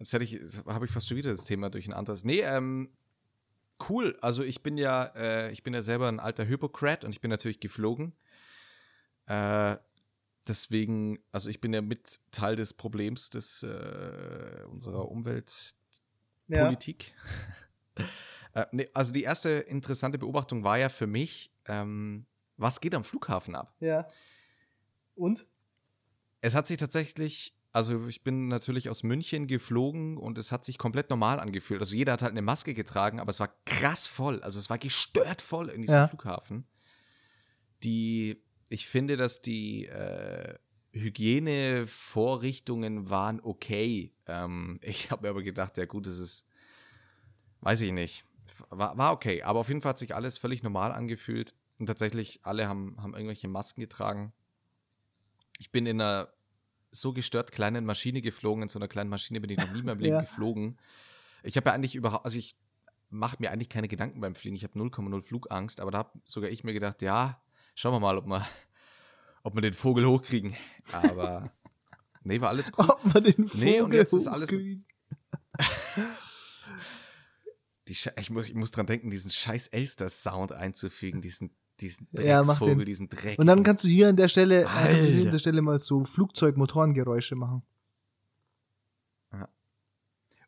Jetzt 0.00 0.12
hätte 0.12 0.24
ich, 0.24 0.40
habe 0.66 0.86
ich 0.86 0.90
fast 0.90 1.06
schon 1.06 1.16
wieder 1.16 1.30
das 1.30 1.44
Thema 1.44 1.70
durch 1.70 1.86
ein 1.86 1.92
anderes. 1.92 2.24
Nee, 2.24 2.40
ähm, 2.40 2.90
cool. 3.88 4.18
Also 4.20 4.42
ich 4.42 4.64
bin 4.64 4.76
ja, 4.76 5.04
äh, 5.14 5.52
ich 5.52 5.62
bin 5.62 5.72
ja 5.72 5.82
selber 5.82 6.08
ein 6.08 6.18
alter 6.18 6.48
Hypokrat 6.48 7.04
und 7.04 7.12
ich 7.12 7.20
bin 7.20 7.30
natürlich 7.30 7.60
geflogen. 7.60 8.12
Äh, 9.26 9.76
deswegen, 10.48 11.20
also 11.30 11.48
ich 11.48 11.60
bin 11.60 11.72
ja 11.72 11.80
mit 11.80 12.18
Teil 12.32 12.56
des 12.56 12.74
Problems 12.74 13.30
des 13.30 13.62
äh, 13.62 14.64
unserer 14.68 15.08
Umweltpolitik. 15.08 17.14
Ja. 17.96 18.04
äh, 18.62 18.66
nee, 18.72 18.90
also 18.94 19.12
die 19.12 19.22
erste 19.22 19.50
interessante 19.50 20.18
Beobachtung 20.18 20.64
war 20.64 20.76
ja 20.76 20.88
für 20.88 21.06
mich, 21.06 21.52
ähm, 21.66 22.26
was 22.56 22.80
geht 22.80 22.96
am 22.96 23.04
Flughafen 23.04 23.54
ab? 23.54 23.76
Ja. 23.78 24.08
Und? 25.16 25.46
Es 26.40 26.54
hat 26.54 26.68
sich 26.68 26.76
tatsächlich, 26.76 27.56
also 27.72 28.06
ich 28.06 28.22
bin 28.22 28.46
natürlich 28.46 28.88
aus 28.88 29.02
München 29.02 29.48
geflogen 29.48 30.16
und 30.16 30.38
es 30.38 30.52
hat 30.52 30.64
sich 30.64 30.78
komplett 30.78 31.10
normal 31.10 31.40
angefühlt. 31.40 31.80
Also 31.80 31.96
jeder 31.96 32.12
hat 32.12 32.22
halt 32.22 32.32
eine 32.32 32.42
Maske 32.42 32.74
getragen, 32.74 33.18
aber 33.18 33.30
es 33.30 33.40
war 33.40 33.52
krass 33.64 34.06
voll. 34.06 34.40
Also 34.42 34.60
es 34.60 34.70
war 34.70 34.78
gestört 34.78 35.42
voll 35.42 35.70
in 35.70 35.80
diesem 35.80 35.96
ja. 35.96 36.08
Flughafen. 36.08 36.68
Die 37.82 38.40
ich 38.68 38.88
finde, 38.88 39.16
dass 39.16 39.42
die 39.42 39.86
äh, 39.86 40.58
Hygienevorrichtungen 40.92 43.10
waren 43.10 43.40
okay. 43.40 44.12
Ähm, 44.26 44.78
ich 44.82 45.10
habe 45.10 45.22
mir 45.22 45.30
aber 45.30 45.42
gedacht, 45.42 45.78
ja 45.78 45.86
gut, 45.86 46.06
das 46.06 46.18
ist, 46.18 46.46
weiß 47.60 47.80
ich 47.82 47.92
nicht, 47.92 48.24
war, 48.70 48.98
war 48.98 49.12
okay. 49.12 49.42
Aber 49.42 49.60
auf 49.60 49.68
jeden 49.68 49.82
Fall 49.82 49.90
hat 49.90 49.98
sich 49.98 50.14
alles 50.14 50.38
völlig 50.38 50.62
normal 50.62 50.92
angefühlt. 50.92 51.54
Und 51.78 51.86
tatsächlich, 51.86 52.40
alle 52.42 52.68
haben, 52.68 52.96
haben 53.00 53.12
irgendwelche 53.12 53.48
Masken 53.48 53.82
getragen. 53.82 54.32
Ich 55.58 55.70
bin 55.70 55.86
in 55.86 56.00
einer 56.00 56.32
so 56.90 57.12
gestört 57.12 57.52
kleinen 57.52 57.84
Maschine 57.84 58.22
geflogen. 58.22 58.62
In 58.62 58.68
so 58.68 58.78
einer 58.78 58.88
kleinen 58.88 59.10
Maschine 59.10 59.40
bin 59.40 59.50
ich 59.50 59.58
noch 59.58 59.72
nie 59.72 59.80
in 59.80 59.86
meinem 59.86 60.00
Leben 60.00 60.14
ja. 60.14 60.20
geflogen. 60.20 60.78
Ich 61.42 61.56
habe 61.56 61.68
ja 61.68 61.74
eigentlich 61.74 61.94
überhaupt, 61.94 62.24
also 62.24 62.38
ich 62.38 62.56
mache 63.10 63.36
mir 63.38 63.50
eigentlich 63.50 63.68
keine 63.68 63.88
Gedanken 63.88 64.20
beim 64.20 64.34
Fliegen. 64.34 64.56
Ich 64.56 64.64
habe 64.64 64.78
0,0 64.78 65.22
Flugangst, 65.22 65.80
aber 65.80 65.90
da 65.90 65.98
habe 65.98 66.20
sogar 66.24 66.50
ich 66.50 66.64
mir 66.64 66.72
gedacht, 66.72 67.02
ja, 67.02 67.40
schauen 67.74 67.92
wir 67.92 68.00
mal, 68.00 68.18
ob 68.18 68.26
wir, 68.26 68.46
ob 69.42 69.54
wir 69.54 69.62
den 69.62 69.74
Vogel 69.74 70.06
hochkriegen. 70.06 70.56
Aber 70.92 71.50
nee, 72.24 72.40
war 72.40 72.48
alles 72.48 72.72
cool. 72.76 72.86
Ob 72.88 73.14
wir 73.14 73.20
den 73.20 73.46
Vogel 73.46 73.64
nee, 73.64 73.80
und 73.80 73.92
jetzt 73.92 74.12
ist 74.12 74.26
alles. 74.26 74.52
Ich, 77.88 78.30
muss, 78.30 78.48
ich 78.48 78.54
muss 78.54 78.72
dran 78.72 78.86
denken, 78.86 79.10
diesen 79.10 79.30
scheiß 79.30 79.68
Elster-Sound 79.68 80.50
einzufügen, 80.50 81.20
diesen, 81.20 81.56
diesen 81.80 82.08
Drecksvogel, 82.12 82.78
ja, 82.78 82.84
diesen 82.84 83.08
Dreck. 83.08 83.38
Und 83.38 83.46
dann 83.46 83.62
kannst 83.62 83.84
du 83.84 83.88
hier 83.88 84.08
an 84.08 84.16
der 84.16 84.28
Stelle, 84.28 84.64
äh, 84.64 84.94
hier 84.94 85.26
an 85.26 85.32
der 85.32 85.38
Stelle 85.38 85.62
mal 85.62 85.78
so 85.78 86.04
Flugzeugmotorengeräusche 86.04 87.36
machen. 87.36 87.62
Ja. 89.32 89.48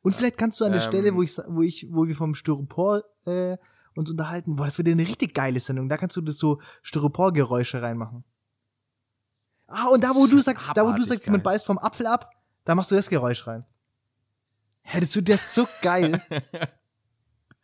Und 0.02 0.14
vielleicht 0.14 0.38
kannst 0.38 0.60
du 0.60 0.64
an 0.64 0.72
der 0.72 0.82
ähm, 0.82 0.88
Stelle, 0.88 1.14
wo 1.14 1.22
ich, 1.22 1.36
wo 1.46 1.62
ich, 1.62 1.86
wo 1.90 2.06
wir 2.06 2.14
vom 2.14 2.34
Styropor 2.34 3.02
äh, 3.26 3.56
uns 3.94 4.10
unterhalten. 4.10 4.56
Boah, 4.56 4.66
das 4.66 4.78
wird 4.78 4.88
eine 4.88 5.06
richtig 5.06 5.34
geile 5.34 5.60
Sendung. 5.60 5.88
Da 5.88 5.96
kannst 5.96 6.16
du 6.16 6.20
das 6.20 6.38
so 6.38 6.60
Styroporgeräusche 6.82 7.82
reinmachen. 7.82 8.24
Ah, 9.66 9.88
und 9.88 10.02
da, 10.02 10.14
wo 10.14 10.26
du 10.26 10.40
sagst, 10.40 10.66
da, 10.74 10.86
wo 10.86 10.92
du 10.92 11.04
sagst, 11.04 11.26
jemand 11.26 11.44
beißt 11.44 11.66
vom 11.66 11.78
Apfel 11.78 12.06
ab, 12.06 12.30
da 12.64 12.74
machst 12.74 12.90
du 12.90 12.94
das 12.94 13.10
Geräusch 13.10 13.46
rein. 13.46 13.66
Hättest 14.80 15.16
du 15.16 15.22
das 15.22 15.54
so 15.54 15.68
geil. 15.82 16.22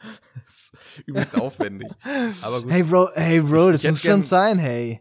das 0.45 0.55
ist 0.55 0.73
übelst 1.07 1.35
aufwendig. 1.35 1.91
Aber 2.43 2.63
gut. 2.63 2.71
Hey 2.71 2.83
Bro, 2.83 3.11
hey 3.15 3.41
Bro, 3.41 3.73
das 3.73 3.85
muss 3.85 4.01
schon 4.01 4.23
sein, 4.23 4.59
hey. 4.59 5.01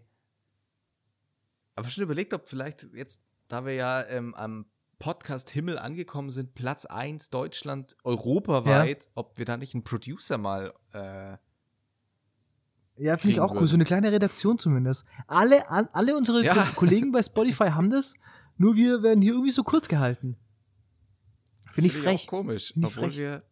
Aber 1.76 1.90
schon 1.90 2.04
überlegt, 2.04 2.34
ob 2.34 2.48
vielleicht 2.48 2.88
jetzt, 2.94 3.22
da 3.48 3.66
wir 3.66 3.74
ja 3.74 4.06
ähm, 4.08 4.36
am 4.36 4.66
Podcast 5.00 5.50
Himmel 5.50 5.78
angekommen 5.78 6.30
sind, 6.30 6.54
Platz 6.54 6.86
1 6.86 7.30
Deutschland 7.30 7.98
europaweit, 8.04 9.04
ja. 9.04 9.10
ob 9.16 9.38
wir 9.38 9.46
da 9.46 9.58
nicht 9.58 9.74
einen 9.74 9.84
Producer 9.84 10.38
mal 10.38 10.74
äh, 10.94 11.38
ja, 12.98 13.18
finde 13.18 13.36
ich 13.36 13.40
auch 13.42 13.56
cool. 13.56 13.68
So 13.68 13.76
eine 13.76 13.86
kleine 13.86 14.12
Redaktion 14.12 14.60
zumindest. 14.60 15.06
Alle, 15.28 15.70
an, 15.70 15.90
alle 15.94 16.16
unsere 16.16 16.44
ja. 16.44 16.54
Kollegen 16.76 17.12
bei 17.12 17.24
Spotify 17.24 17.70
haben 17.70 17.90
das, 17.90 18.14
nur 18.58 18.76
wir 18.76 19.02
werden 19.02 19.22
hier 19.22 19.34
irgendwie 19.34 19.52
so 19.52 19.64
kurz 19.64 19.88
gehalten. 19.88 20.38
Finde 21.72 21.90
ich 21.90 21.98
frech. 21.98 22.16
Ich 22.16 22.22
auch 22.22 22.28
komisch, 22.28 22.74
obwohl, 22.78 22.90
frech. 22.92 23.18
Wir, 23.18 23.44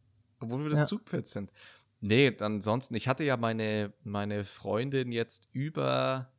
obwohl 0.41 0.63
wir 0.63 0.69
das 0.69 0.79
ja. 0.79 0.85
Zugpferd 0.85 1.27
sind. 1.27 1.51
Nee, 1.99 2.35
ansonsten, 2.39 2.95
ich 2.95 3.07
hatte 3.07 3.23
ja 3.23 3.37
meine, 3.37 3.93
meine 4.03 4.43
Freundin 4.43 5.11
jetzt 5.11 5.47
über 5.51 6.31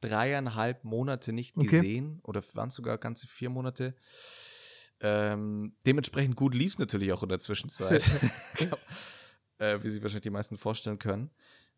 dreieinhalb 0.00 0.84
Monate 0.84 1.32
nicht 1.32 1.56
okay. 1.56 1.66
gesehen 1.66 2.20
oder 2.22 2.42
waren 2.54 2.70
sogar 2.70 2.98
ganze 2.98 3.26
vier 3.26 3.50
Monate. 3.50 3.94
Ähm, 5.00 5.76
dementsprechend 5.86 6.36
gut 6.36 6.54
lief 6.54 6.72
es 6.72 6.78
natürlich 6.78 7.12
auch 7.12 7.22
in 7.22 7.28
der 7.28 7.38
Zwischenzeit. 7.38 8.02
äh, 9.58 9.78
wie 9.82 9.90
sich 9.90 10.02
wahrscheinlich 10.02 10.22
die 10.22 10.30
meisten 10.30 10.56
vorstellen 10.56 10.98
können. 10.98 11.30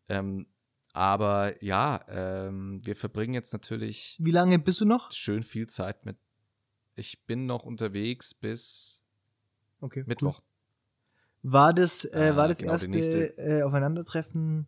Ähm, 0.07 0.47
aber 0.93 1.61
ja, 1.63 2.03
ähm, 2.07 2.85
wir 2.85 2.95
verbringen 2.95 3.33
jetzt 3.33 3.53
natürlich. 3.53 4.17
Wie 4.19 4.31
lange 4.31 4.59
bist 4.59 4.81
du 4.81 4.85
noch? 4.85 5.11
Schön 5.11 5.43
viel 5.43 5.67
Zeit 5.67 6.05
mit. 6.05 6.17
Ich 6.95 7.25
bin 7.25 7.45
noch 7.45 7.63
unterwegs 7.63 8.33
bis 8.33 9.01
okay, 9.79 10.03
Mittwoch. 10.05 10.39
Cool. 10.39 10.50
War 11.43 11.73
das, 11.73 12.05
äh, 12.05 12.35
war 12.35 12.47
das 12.47 12.59
genau, 12.59 12.73
erste 12.73 13.37
äh, 13.37 13.63
Aufeinandertreffen, 13.63 14.67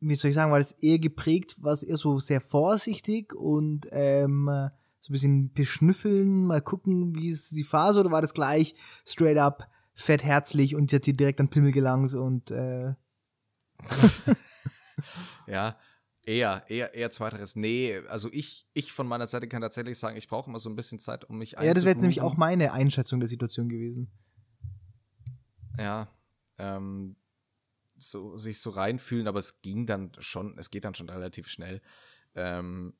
wie 0.00 0.14
soll 0.14 0.30
ich 0.30 0.34
sagen, 0.34 0.50
war 0.50 0.58
das 0.58 0.72
eher 0.72 0.98
geprägt, 0.98 1.62
war 1.62 1.72
es 1.72 1.82
eher 1.82 1.96
so 1.96 2.18
sehr 2.18 2.40
vorsichtig 2.40 3.34
und 3.34 3.86
ähm, 3.92 4.46
so 5.00 5.10
ein 5.10 5.12
bisschen 5.12 5.52
beschnüffeln, 5.52 6.46
mal 6.46 6.60
gucken, 6.60 7.14
wie 7.14 7.28
ist 7.28 7.52
die 7.52 7.64
Phase, 7.64 8.00
oder 8.00 8.10
war 8.10 8.20
das 8.20 8.34
gleich 8.34 8.74
straight 9.06 9.38
up 9.38 9.68
fett 9.94 10.24
herzlich 10.24 10.74
und 10.74 10.92
hat 10.92 11.06
dir 11.06 11.14
direkt 11.14 11.40
an 11.40 11.48
Pimmel 11.48 11.72
gelangt 11.72 12.14
und 12.14 12.50
äh 12.50 12.94
ja, 15.46 15.76
Eher, 16.24 16.62
eher, 16.68 16.94
eher 16.94 17.10
zweiteres. 17.10 17.56
Nee, 17.56 18.00
also 18.08 18.28
ich, 18.30 18.64
ich 18.74 18.92
von 18.92 19.08
meiner 19.08 19.26
Seite 19.26 19.48
kann 19.48 19.60
tatsächlich 19.60 19.98
sagen, 19.98 20.16
ich 20.16 20.28
brauche 20.28 20.48
immer 20.48 20.60
so 20.60 20.70
ein 20.70 20.76
bisschen 20.76 21.00
Zeit, 21.00 21.24
um 21.24 21.38
mich 21.38 21.52
Ja, 21.60 21.74
das 21.74 21.82
wäre 21.82 21.94
jetzt 21.94 22.02
nämlich 22.02 22.20
auch 22.20 22.36
meine 22.36 22.72
Einschätzung 22.72 23.18
der 23.18 23.28
Situation 23.28 23.68
gewesen. 23.68 24.08
Ja, 25.78 26.08
ähm, 26.58 27.16
so, 27.96 28.36
sich 28.36 28.60
so 28.60 28.70
reinfühlen, 28.70 29.28
aber 29.28 29.38
es 29.38 29.62
ging 29.62 29.86
dann 29.86 30.12
schon, 30.18 30.58
es 30.58 30.70
geht 30.70 30.84
dann 30.84 30.94
schon 30.94 31.08
relativ 31.08 31.48
schnell. 31.48 31.80
Ähm, 32.34 32.94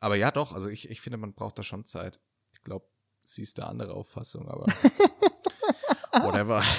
aber 0.00 0.16
ja, 0.16 0.30
doch, 0.30 0.52
also 0.52 0.68
ich, 0.68 0.90
ich 0.90 1.00
finde, 1.00 1.16
man 1.16 1.32
braucht 1.32 1.58
da 1.58 1.62
schon 1.62 1.84
Zeit. 1.84 2.20
Ich 2.52 2.62
glaube, 2.62 2.86
sie 3.24 3.42
ist 3.42 3.58
der 3.58 3.68
andere 3.68 3.94
Auffassung, 3.94 4.48
aber 4.48 4.66
whatever. 6.22 6.62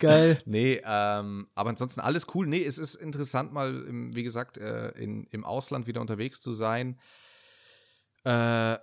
Geil. 0.00 0.42
nee, 0.46 0.80
ähm, 0.84 1.48
aber 1.54 1.70
ansonsten 1.70 2.00
alles 2.00 2.26
cool. 2.34 2.46
Nee, 2.46 2.64
es 2.64 2.78
ist 2.78 2.96
interessant, 2.96 3.52
mal, 3.52 3.84
im, 3.86 4.16
wie 4.16 4.24
gesagt, 4.24 4.56
äh, 4.56 4.88
in, 4.92 5.26
im 5.30 5.44
Ausland 5.44 5.86
wieder 5.86 6.00
unterwegs 6.00 6.40
zu 6.40 6.54
sein. 6.54 6.98
Äh, 8.24 8.78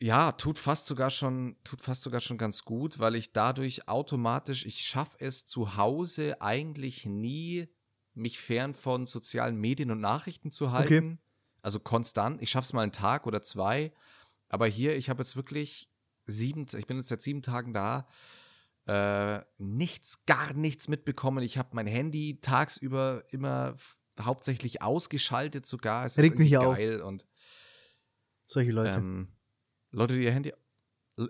ja, 0.00 0.32
tut 0.32 0.58
fast 0.58 0.86
sogar 0.86 1.10
schon, 1.10 1.56
tut 1.64 1.80
fast 1.80 2.02
sogar 2.02 2.20
schon 2.20 2.38
ganz 2.38 2.64
gut, 2.64 2.98
weil 2.98 3.14
ich 3.14 3.32
dadurch 3.32 3.88
automatisch, 3.88 4.66
ich 4.66 4.80
schaffe 4.80 5.16
es 5.20 5.46
zu 5.46 5.76
Hause 5.76 6.40
eigentlich 6.40 7.06
nie, 7.06 7.68
mich 8.12 8.38
fern 8.38 8.74
von 8.74 9.06
sozialen 9.06 9.56
Medien 9.56 9.90
und 9.90 10.00
Nachrichten 10.00 10.50
zu 10.50 10.72
halten. 10.72 10.94
Okay. 10.94 11.18
Also 11.62 11.80
konstant. 11.80 12.42
Ich 12.42 12.50
schaffe 12.50 12.66
es 12.66 12.72
mal 12.72 12.82
einen 12.82 12.92
Tag 12.92 13.26
oder 13.26 13.42
zwei. 13.42 13.92
Aber 14.48 14.66
hier, 14.66 14.96
ich 14.96 15.08
habe 15.08 15.22
jetzt 15.22 15.36
wirklich 15.36 15.90
sieben, 16.26 16.66
ich 16.76 16.86
bin 16.86 16.98
jetzt 16.98 17.08
seit 17.08 17.22
sieben 17.22 17.42
Tagen 17.42 17.72
da 17.72 18.06
äh, 18.86 19.40
nichts, 19.58 20.24
gar 20.26 20.52
nichts 20.52 20.88
mitbekommen. 20.88 21.42
Ich 21.42 21.58
habe 21.58 21.70
mein 21.72 21.86
Handy 21.86 22.38
tagsüber 22.40 23.24
immer 23.30 23.76
hauptsächlich 24.20 24.82
ausgeschaltet 24.82 25.66
sogar. 25.66 26.04
Es 26.04 26.18
Regt 26.18 26.38
mich 26.38 26.52
geil 26.52 27.00
auf. 27.00 27.08
und 27.08 27.26
solche 28.46 28.72
Leute. 28.72 28.98
Ähm, 28.98 29.28
Leute, 29.94 30.14
die 30.14 30.24
ihr 30.24 30.32
Handy, 30.32 30.52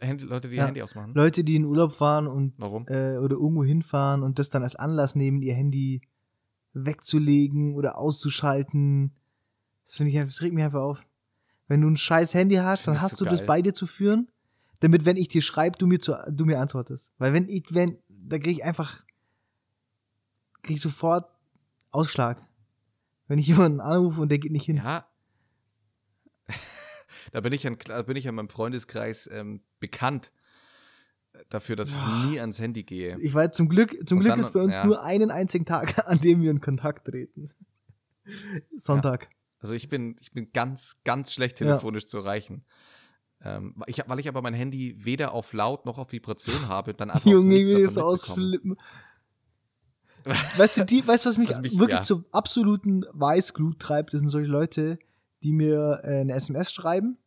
Handy 0.01 0.25
Leute, 0.25 0.49
die 0.49 0.57
ja. 0.57 0.63
ihr 0.63 0.67
Handy 0.67 0.83
ausmachen. 0.83 1.13
Leute, 1.15 1.45
die 1.45 1.57
in 1.57 1.65
Urlaub 1.65 1.93
fahren 1.93 2.27
und? 2.27 2.59
Äh, 2.89 3.19
oder 3.19 3.37
irgendwo 3.37 3.65
hinfahren 3.65 4.23
und 4.23 4.39
das 4.39 4.51
dann 4.51 4.63
als 4.63 4.77
Anlass 4.77 5.15
nehmen, 5.15 5.43
ihr 5.43 5.55
Handy 5.55 6.03
wegzulegen 6.73 7.75
oder 7.75 7.99
auszuschalten. 7.99 9.13
Das 9.85 9.95
finde 9.95 10.13
ich, 10.13 10.19
das 10.19 10.43
regt 10.43 10.55
mich 10.55 10.65
einfach 10.65 10.81
auf. 10.81 11.01
Wenn 11.69 11.81
du 11.81 11.89
ein 11.89 11.97
scheiß 11.97 12.35
Handy 12.35 12.57
hast, 12.57 12.87
dann 12.87 13.01
hast 13.01 13.17
so 13.17 13.25
du 13.25 13.31
geil. 13.31 13.39
das 13.39 13.47
bei 13.47 13.63
dir 13.63 13.75
zu 13.75 13.87
führen 13.87 14.29
damit, 14.85 15.07
wenn 15.07 15.17
ich 15.17 15.29
dir 15.29 15.41
schreibe, 15.41 15.79
du 15.79 15.87
mir, 15.87 15.99
zu, 15.99 16.15
du 16.31 16.45
mir 16.45 16.61
antwortest. 16.61 17.11
Weil 17.17 17.33
wenn 17.33 17.49
ich, 17.49 17.65
wenn, 17.71 17.97
da 18.09 18.39
kriege 18.39 18.51
ich 18.59 18.65
einfach, 18.65 19.03
kriege 20.61 20.75
ich 20.75 20.83
sofort 20.83 21.27
Ausschlag. 21.91 22.47
Wenn 23.27 23.39
ich 23.39 23.47
jemanden 23.47 23.81
anrufe 23.81 24.21
und 24.21 24.29
der 24.29 24.39
geht 24.39 24.53
nicht 24.53 24.67
hin. 24.67 24.77
Ja. 24.77 25.07
Da 27.35 27.41
bin 27.41 27.53
ich 27.53 27.67
an, 27.67 27.77
bin 28.07 28.17
ich 28.17 28.29
an 28.29 28.37
meinem 28.37 28.49
Freundeskreis 28.49 29.29
ähm, 29.33 29.61
bekannt 29.81 30.31
dafür, 31.49 31.75
dass 31.75 31.89
ich 31.89 32.29
nie 32.29 32.39
ans 32.39 32.61
Handy 32.61 32.85
gehe. 32.85 33.19
Ich 33.19 33.35
weiß, 33.35 33.51
zum 33.57 33.69
Glück, 33.69 33.97
zum 34.09 34.21
Glück 34.21 34.37
gibt 34.37 34.47
es 34.47 34.53
bei 34.53 34.61
uns 34.61 34.77
ja. 34.77 34.87
nur 34.87 35.03
einen 35.03 35.33
einzigen 35.33 35.65
Tag, 35.67 36.07
an 36.09 36.21
dem 36.21 36.43
wir 36.43 36.53
in 36.53 36.61
Kontakt 36.61 37.09
treten. 37.09 37.51
Sonntag. 38.77 39.25
Ja. 39.25 39.29
Also 39.59 39.75
ich 39.75 39.89
bin, 39.89 40.15
ich 40.21 40.31
bin 40.31 40.53
ganz, 40.53 41.01
ganz 41.03 41.33
schlecht 41.33 41.57
telefonisch 41.57 42.05
ja. 42.05 42.09
zu 42.09 42.19
erreichen. 42.19 42.65
Ähm, 43.43 43.83
ich, 43.89 44.01
weil 44.07 44.21
ich 44.21 44.29
aber 44.29 44.41
mein 44.41 44.55
Handy 44.55 44.95
weder 45.05 45.33
auf 45.33 45.53
laut 45.53 45.87
noch 45.87 45.99
auf 45.99 46.13
Vibration 46.13 46.69
habe, 46.69 46.95
dann 46.95 47.11
einfach 47.11 47.29
Junge, 47.29 47.57
ich 47.57 47.67
will 47.67 47.91
so 47.91 48.03
ausflippen. 48.03 48.77
weißt 50.57 50.77
du, 50.77 50.85
die, 50.85 51.05
weißt, 51.05 51.27
was 51.27 51.37
mich, 51.37 51.49
mich 51.59 51.81
wirklich 51.81 51.99
ja. 51.99 52.03
zum 52.03 52.27
absoluten 52.31 53.05
Weißglut 53.13 53.81
treibt? 53.81 54.15
Das 54.15 54.21
sind 54.21 54.31
solche 54.31 54.49
Leute, 54.49 55.01
die 55.43 55.53
mir 55.53 56.01
äh, 56.05 56.21
eine 56.21 56.35
SMS 56.35 56.73
schreiben 56.73 57.19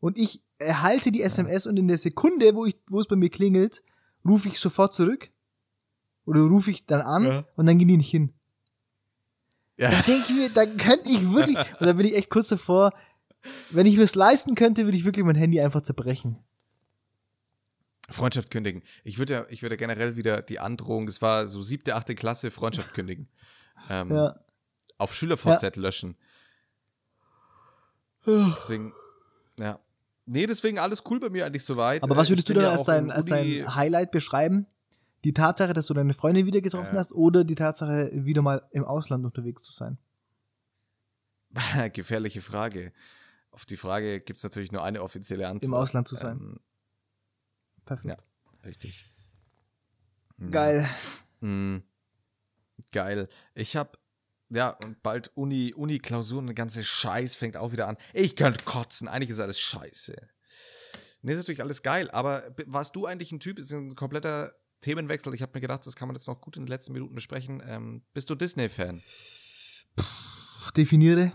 und 0.00 0.18
ich 0.18 0.42
erhalte 0.58 1.10
die 1.10 1.22
SMS 1.22 1.66
und 1.66 1.76
in 1.76 1.88
der 1.88 1.96
Sekunde, 1.96 2.54
wo, 2.54 2.66
ich, 2.66 2.76
wo 2.88 3.00
es 3.00 3.06
bei 3.06 3.16
mir 3.16 3.30
klingelt, 3.30 3.82
rufe 4.26 4.48
ich 4.48 4.58
sofort 4.58 4.94
zurück 4.94 5.30
oder 6.24 6.40
rufe 6.40 6.70
ich 6.70 6.86
dann 6.86 7.00
an 7.00 7.24
ja. 7.24 7.44
und 7.56 7.66
dann 7.66 7.78
gehen 7.78 7.88
die 7.88 7.96
nicht 7.96 8.10
hin. 8.10 8.32
Ja. 9.76 9.90
Da 9.90 10.02
denke 10.02 10.26
ich 10.28 10.34
mir, 10.34 10.50
da 10.50 10.66
könnte 10.66 11.10
ich 11.10 11.30
wirklich, 11.32 11.56
und 11.56 11.80
da 11.86 11.92
bin 11.92 12.06
ich 12.06 12.16
echt 12.16 12.30
kurz 12.30 12.48
davor, 12.48 12.92
wenn 13.70 13.86
ich 13.86 13.96
mir 13.96 14.02
es 14.02 14.14
leisten 14.14 14.54
könnte, 14.54 14.84
würde 14.84 14.96
ich 14.96 15.04
wirklich 15.04 15.24
mein 15.24 15.36
Handy 15.36 15.60
einfach 15.60 15.82
zerbrechen. 15.82 16.38
Freundschaft 18.10 18.50
kündigen. 18.50 18.82
Ich 19.04 19.18
würde 19.18 19.32
ja, 19.32 19.46
ich 19.50 19.62
würde 19.62 19.76
generell 19.76 20.16
wieder 20.16 20.42
die 20.42 20.58
Androhung, 20.58 21.06
das 21.06 21.20
war 21.22 21.46
so 21.46 21.62
siebte, 21.62 21.94
achte 21.94 22.14
Klasse, 22.14 22.50
Freundschaft 22.50 22.94
kündigen. 22.94 23.28
Ähm, 23.88 24.12
ja. 24.12 24.34
Auf 24.96 25.14
SchülerVZ 25.14 25.62
ja. 25.62 25.70
löschen. 25.76 26.16
Deswegen, 28.26 28.92
ja. 29.56 29.78
Nee, 30.30 30.46
deswegen 30.46 30.78
alles 30.78 31.02
cool 31.08 31.20
bei 31.20 31.30
mir 31.30 31.46
eigentlich 31.46 31.64
soweit. 31.64 32.02
Aber 32.02 32.14
was 32.14 32.28
würdest 32.28 32.48
du 32.50 32.52
dann 32.52 32.64
ja 32.64 32.70
als, 32.72 32.82
dein, 32.82 33.10
als 33.10 33.24
dein 33.24 33.74
Highlight 33.74 34.10
beschreiben? 34.10 34.66
Die 35.24 35.32
Tatsache, 35.32 35.72
dass 35.72 35.86
du 35.86 35.94
deine 35.94 36.12
Freunde 36.12 36.44
wieder 36.44 36.60
getroffen 36.60 36.94
äh. 36.94 36.98
hast 36.98 37.12
oder 37.12 37.44
die 37.44 37.54
Tatsache, 37.54 38.10
wieder 38.12 38.42
mal 38.42 38.62
im 38.70 38.84
Ausland 38.84 39.24
unterwegs 39.24 39.62
zu 39.62 39.72
sein? 39.72 39.96
Gefährliche 41.94 42.42
Frage. 42.42 42.92
Auf 43.50 43.64
die 43.64 43.78
Frage 43.78 44.20
gibt 44.20 44.36
es 44.36 44.42
natürlich 44.42 44.70
nur 44.70 44.84
eine 44.84 45.02
offizielle 45.02 45.48
Antwort. 45.48 45.64
Im 45.64 45.74
Ausland 45.74 46.06
zu 46.06 46.14
sein. 46.14 46.38
Ähm, 46.38 46.60
Perfekt. 47.86 48.20
Ja, 48.20 48.66
richtig. 48.66 49.10
Geil. 50.50 50.86
Mhm. 51.40 51.82
Geil. 52.92 53.28
Ich 53.54 53.76
habe 53.76 53.98
ja, 54.50 54.70
und 54.70 55.02
bald 55.02 55.30
Uni, 55.36 55.74
Uni-Klausuren, 55.74 56.46
der 56.46 56.54
ganze 56.54 56.84
Scheiß 56.84 57.36
fängt 57.36 57.56
auch 57.56 57.72
wieder 57.72 57.88
an. 57.88 57.96
Ich 58.14 58.36
könnte 58.36 58.64
kotzen, 58.64 59.08
eigentlich 59.08 59.30
ist 59.30 59.40
alles 59.40 59.60
scheiße. 59.60 60.16
Nee, 61.22 61.32
ist 61.32 61.38
natürlich 61.38 61.62
alles 61.62 61.82
geil, 61.82 62.10
aber 62.10 62.54
warst 62.66 62.94
du 62.96 63.06
eigentlich 63.06 63.32
ein 63.32 63.40
Typ, 63.40 63.58
ist 63.58 63.72
ein 63.72 63.94
kompletter 63.94 64.54
Themenwechsel. 64.80 65.34
Ich 65.34 65.42
habe 65.42 65.52
mir 65.54 65.60
gedacht, 65.60 65.86
das 65.86 65.96
kann 65.96 66.08
man 66.08 66.14
jetzt 66.14 66.28
noch 66.28 66.40
gut 66.40 66.56
in 66.56 66.62
den 66.62 66.68
letzten 66.68 66.92
Minuten 66.92 67.14
besprechen. 67.14 67.62
Ähm, 67.66 68.02
bist 68.14 68.30
du 68.30 68.34
Disney-Fan? 68.34 69.02
Definiere. 70.76 71.32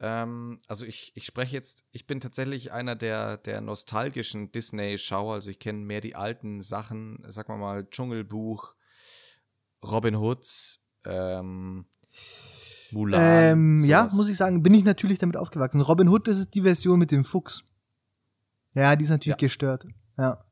Ähm, 0.00 0.60
also 0.68 0.84
ich, 0.84 1.12
ich 1.14 1.24
spreche 1.24 1.54
jetzt, 1.54 1.84
ich 1.90 2.06
bin 2.06 2.20
tatsächlich 2.20 2.72
einer 2.72 2.94
der, 2.94 3.38
der 3.38 3.60
nostalgischen 3.60 4.52
Disney-Schauer. 4.52 5.34
Also 5.34 5.50
ich 5.50 5.58
kenne 5.58 5.80
mehr 5.80 6.00
die 6.00 6.14
alten 6.14 6.60
Sachen, 6.60 7.24
sag 7.28 7.48
mal 7.48 7.56
mal 7.56 7.88
Dschungelbuch, 7.90 8.74
Robin 9.84 10.18
Hoods, 10.18 10.80
ähm, 11.04 11.86
Mulan. 12.92 13.20
Ähm, 13.20 13.84
ja, 13.84 14.08
muss 14.12 14.28
ich 14.28 14.36
sagen, 14.36 14.62
bin 14.62 14.74
ich 14.74 14.84
natürlich 14.84 15.18
damit 15.18 15.36
aufgewachsen. 15.36 15.80
Robin 15.80 16.08
Hood, 16.08 16.28
das 16.28 16.38
ist 16.38 16.54
die 16.54 16.62
Version 16.62 16.98
mit 16.98 17.10
dem 17.10 17.24
Fuchs. 17.24 17.64
Ja, 18.74 18.96
die 18.96 19.04
ist 19.04 19.10
natürlich 19.10 19.40
ja. 19.40 19.46
gestört. 19.46 19.86
Ja. 20.18 20.44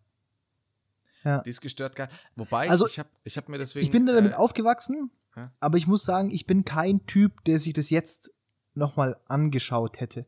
Ja. 1.25 1.39
Die 1.43 1.51
ist 1.51 1.61
gestört 1.61 1.95
geil. 1.95 2.09
Wobei, 2.35 2.69
also, 2.69 2.87
ich 2.89 2.99
habe 2.99 3.09
ich 3.25 3.37
hab 3.37 3.49
mir 3.49 3.59
deswegen. 3.59 3.85
Ich 3.85 3.93
bin 3.93 4.07
damit 4.07 4.33
äh, 4.33 4.37
aufgewachsen, 4.37 5.11
äh? 5.37 5.47
aber 5.61 5.79
ich 5.79 5.87
muss 5.87 6.05
sagen, 6.05 6.31
ich 6.31 6.47
bin 6.47 6.65
kein 6.65 7.07
Typ, 7.07 7.45
der 7.45 7.59
sich 7.59 7.73
das 7.73 7.91
jetzt 7.91 8.33
nochmal 8.75 9.17
angeschaut 9.27 10.01
hätte. 10.01 10.27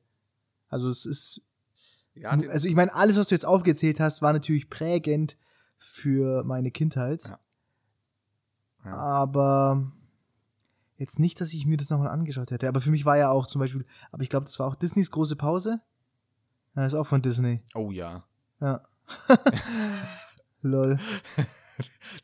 Also 0.69 0.89
es 0.89 1.07
ist. 1.07 1.41
Ja, 2.15 2.31
also 2.31 2.69
ich 2.69 2.77
meine, 2.77 2.95
alles, 2.95 3.17
was 3.17 3.27
du 3.27 3.35
jetzt 3.35 3.45
aufgezählt 3.45 3.99
hast, 3.99 4.23
war 4.23 4.33
natürlich 4.33 4.71
prägend 4.71 5.37
für 5.77 6.45
meine 6.45 6.71
Kindheit. 6.71 7.25
Ja. 7.25 7.41
Ja. 8.85 8.93
Aber 8.93 9.93
jetzt 10.97 11.19
nicht, 11.19 11.41
dass 11.41 11.53
ich 11.53 11.67
mir 11.67 11.77
das 11.77 11.91
nochmal 11.91 12.09
angeschaut 12.09 12.51
hätte. 12.51 12.69
Aber 12.69 12.81
für 12.81 12.91
mich 12.91 13.05
war 13.05 13.17
ja 13.17 13.31
auch 13.31 13.47
zum 13.47 13.61
Beispiel, 13.61 13.85
aber 14.13 14.23
ich 14.23 14.29
glaube, 14.29 14.47
das 14.47 14.59
war 14.59 14.67
auch 14.67 14.75
Disneys 14.75 15.11
große 15.11 15.37
Pause. 15.37 15.81
Ja, 16.77 16.87
ist 16.87 16.95
auch 16.95 17.07
von 17.07 17.23
Disney. 17.23 17.63
Oh 17.75 17.91
ja. 17.91 18.25
Ja. 18.61 18.83
Lol. 20.63 20.99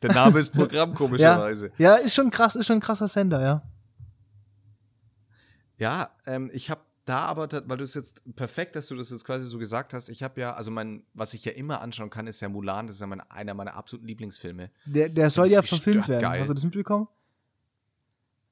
Der 0.01 0.13
Name 0.13 0.39
ist 0.39 0.51
Programm, 0.51 0.93
komischerweise. 0.93 1.71
Ja, 1.77 1.95
ja, 1.97 2.03
ist 2.03 2.15
schon 2.15 2.31
krass, 2.31 2.55
ist 2.55 2.67
schon 2.67 2.77
ein 2.77 2.81
krasser 2.81 3.07
Sender, 3.07 3.41
ja. 3.41 3.61
Ja, 5.77 6.09
ähm, 6.25 6.49
ich 6.53 6.69
habe 6.69 6.81
da 7.11 7.25
aber, 7.25 7.49
weil 7.67 7.77
du 7.77 7.83
es 7.83 7.93
jetzt 7.93 8.21
perfekt, 8.37 8.75
dass 8.77 8.87
du 8.87 8.95
das 8.95 9.09
jetzt 9.09 9.25
quasi 9.25 9.45
so 9.45 9.57
gesagt 9.57 9.93
hast, 9.93 10.07
ich 10.07 10.23
habe 10.23 10.39
ja, 10.39 10.53
also 10.53 10.71
mein, 10.71 11.03
was 11.13 11.33
ich 11.33 11.43
ja 11.43 11.51
immer 11.51 11.81
anschauen 11.81 12.09
kann, 12.09 12.25
ist 12.25 12.39
ja 12.39 12.47
Mulan, 12.47 12.87
das 12.87 12.95
ist 12.95 13.01
ja 13.01 13.07
mein, 13.07 13.19
einer 13.19 13.53
meiner 13.53 13.75
absoluten 13.75 14.07
Lieblingsfilme. 14.07 14.71
Der, 14.85 15.09
der 15.09 15.29
soll 15.29 15.47
ja 15.47 15.61
verfilmt 15.61 16.07
werden. 16.07 16.21
Geil. 16.21 16.39
Hast 16.39 16.47
du 16.47 16.53
das 16.53 16.63
mitbekommen? 16.63 17.09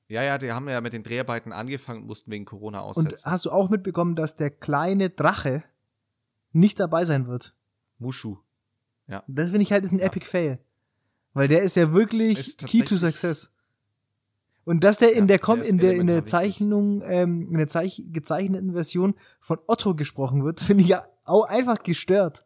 Ja, 0.09 0.23
ja, 0.23 0.37
die 0.37 0.51
haben 0.51 0.67
ja 0.67 0.81
mit 0.81 0.91
den 0.91 1.03
Dreharbeiten 1.03 1.53
angefangen 1.53 2.01
und 2.01 2.07
mussten 2.07 2.31
wegen 2.31 2.43
Corona 2.43 2.81
aussetzen. 2.81 3.13
Und 3.13 3.31
hast 3.31 3.45
du 3.45 3.51
auch 3.51 3.69
mitbekommen, 3.69 4.15
dass 4.15 4.35
der 4.35 4.49
kleine 4.49 5.09
Drache 5.09 5.63
nicht 6.51 6.79
dabei 6.81 7.05
sein 7.05 7.27
wird. 7.27 7.55
Mushu. 7.97 8.39
Ja. 9.07 9.23
Das 9.27 9.51
finde 9.51 9.61
ich 9.61 9.71
halt 9.71 9.85
ist 9.85 9.93
ein 9.93 9.99
ja. 9.99 10.05
Epic 10.05 10.25
Fail. 10.25 10.59
Weil 11.33 11.47
der 11.47 11.61
ist 11.61 11.77
ja 11.77 11.93
wirklich 11.93 12.39
ist 12.39 12.65
Key 12.65 12.83
to 12.83 12.97
Success. 12.97 13.51
Und 14.65 14.83
dass 14.83 14.97
der 14.97 15.13
in 15.13 15.27
der, 15.27 15.39
der 15.39 15.63
in 15.63 15.77
der 15.77 15.95
in 15.95 16.07
der 16.07 16.25
Zeichnung, 16.25 17.01
ähm, 17.03 17.47
in 17.49 17.57
der 17.57 17.67
Zeich 17.67 18.03
gezeichneten 18.11 18.73
Version 18.73 19.15
von 19.39 19.57
Otto 19.67 19.95
gesprochen 19.95 20.43
wird, 20.43 20.59
finde 20.59 20.83
ich 20.83 20.89
ja 20.89 21.05
auch 21.25 21.45
einfach 21.45 21.81
gestört. 21.83 22.43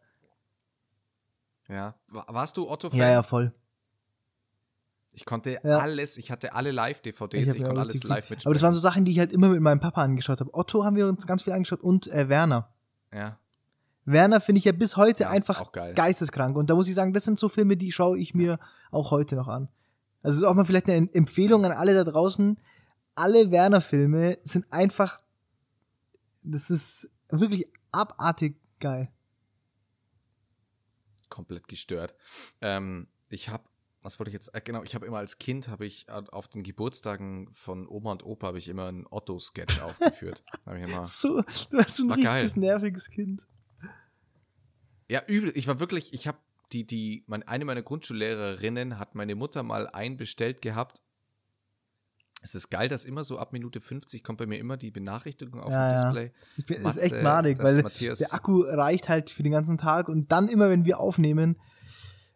Ja. 1.68 1.94
Warst 2.08 2.56
du 2.56 2.68
Otto-Fan? 2.68 2.98
Ja, 2.98 3.10
ja, 3.10 3.22
voll. 3.22 3.52
Ich 5.12 5.24
konnte 5.24 5.58
ja. 5.62 5.78
alles, 5.78 6.16
ich 6.16 6.30
hatte 6.30 6.54
alle 6.54 6.72
Live-DVDs, 6.72 7.50
ich, 7.50 7.54
ich 7.56 7.62
konnte 7.62 7.80
alles 7.80 8.02
live 8.02 8.30
mitspielen. 8.30 8.46
Aber 8.46 8.54
das 8.54 8.62
waren 8.62 8.74
so 8.74 8.80
Sachen, 8.80 9.04
die 9.04 9.12
ich 9.12 9.18
halt 9.20 9.32
immer 9.32 9.48
mit 9.48 9.60
meinem 9.60 9.80
Papa 9.80 10.02
angeschaut 10.02 10.40
habe. 10.40 10.52
Otto 10.52 10.84
haben 10.84 10.96
wir 10.96 11.06
uns 11.06 11.26
ganz 11.26 11.42
viel 11.42 11.52
angeschaut 11.52 11.82
und 11.82 12.08
äh, 12.08 12.28
Werner. 12.28 12.68
Ja. 13.12 13.38
Werner 14.04 14.40
finde 14.40 14.58
ich 14.58 14.64
ja 14.64 14.72
bis 14.72 14.96
heute 14.96 15.24
ja, 15.24 15.30
einfach 15.30 15.72
geisteskrank. 15.72 16.56
Und 16.56 16.68
da 16.68 16.74
muss 16.74 16.88
ich 16.88 16.94
sagen, 16.94 17.12
das 17.12 17.24
sind 17.24 17.38
so 17.38 17.48
Filme, 17.48 17.76
die 17.76 17.92
schaue 17.92 18.18
ich 18.18 18.34
mir 18.34 18.58
auch 18.90 19.12
heute 19.12 19.36
noch 19.36 19.48
an. 19.48 19.68
Also 20.24 20.38
ist 20.38 20.44
auch 20.44 20.54
mal 20.54 20.64
vielleicht 20.64 20.88
eine 20.88 21.12
Empfehlung 21.12 21.64
an 21.64 21.72
alle 21.72 21.94
da 21.94 22.02
draußen. 22.02 22.58
Alle 23.14 23.50
Werner-Filme 23.50 24.38
sind 24.42 24.72
einfach, 24.72 25.20
das 26.42 26.70
ist 26.70 27.08
wirklich 27.28 27.68
abartig 27.92 28.56
geil. 28.80 29.12
Komplett 31.28 31.68
gestört. 31.68 32.14
Ähm, 32.60 33.06
ich 33.28 33.50
habe 33.50 33.64
was 34.04 34.18
wollte 34.18 34.28
ich 34.28 34.34
jetzt? 34.34 34.54
Äh, 34.54 34.60
genau, 34.60 34.82
ich 34.82 34.94
habe 34.94 35.06
immer 35.06 35.16
als 35.16 35.38
Kind 35.38 35.68
habe 35.68 35.86
ich 35.86 36.06
auf 36.10 36.46
den 36.46 36.62
Geburtstagen 36.62 37.48
von 37.52 37.88
Oma 37.88 38.12
und 38.12 38.24
Opa 38.24 38.48
habe 38.48 38.58
ich 38.58 38.68
immer 38.68 38.86
einen 38.86 39.06
Otto-Sketch 39.08 39.80
aufgeführt. 39.80 40.42
so, 41.04 41.40
du 41.70 41.78
hast 41.78 41.98
ein 42.00 42.10
richtiges 42.10 42.52
geil. 42.52 42.52
nerviges 42.56 43.08
Kind. 43.08 43.46
Ja, 45.08 45.22
übel. 45.26 45.52
Ich 45.54 45.66
war 45.66 45.80
wirklich, 45.80 46.12
ich 46.12 46.28
habe 46.28 46.38
die, 46.72 46.86
die, 46.86 47.24
mein, 47.26 47.42
eine 47.44 47.64
meiner 47.64 47.82
Grundschullehrerinnen 47.82 48.98
hat 48.98 49.14
meine 49.14 49.34
Mutter 49.34 49.62
mal 49.62 49.88
einbestellt 49.88 50.62
gehabt. 50.62 51.02
Es 52.42 52.54
ist 52.54 52.68
geil, 52.68 52.88
dass 52.88 53.04
immer 53.04 53.24
so 53.24 53.38
ab 53.38 53.52
Minute 53.52 53.80
50 53.80 54.22
kommt 54.22 54.38
bei 54.38 54.46
mir 54.46 54.58
immer 54.58 54.76
die 54.76 54.90
Benachrichtigung 54.90 55.60
auf 55.60 55.72
ja, 55.72 55.88
dem 55.88 55.94
Display. 55.94 56.32
Ich 56.56 56.66
bin, 56.66 56.82
Matze, 56.82 57.00
ist 57.00 57.12
echt 57.12 57.22
madig, 57.22 57.58
weil 57.62 57.82
Matthias 57.82 58.18
der 58.18 58.34
Akku 58.34 58.62
reicht 58.62 59.08
halt 59.08 59.30
für 59.30 59.42
den 59.42 59.52
ganzen 59.52 59.78
Tag 59.78 60.08
und 60.08 60.30
dann 60.30 60.48
immer, 60.48 60.68
wenn 60.68 60.84
wir 60.84 61.00
aufnehmen, 61.00 61.56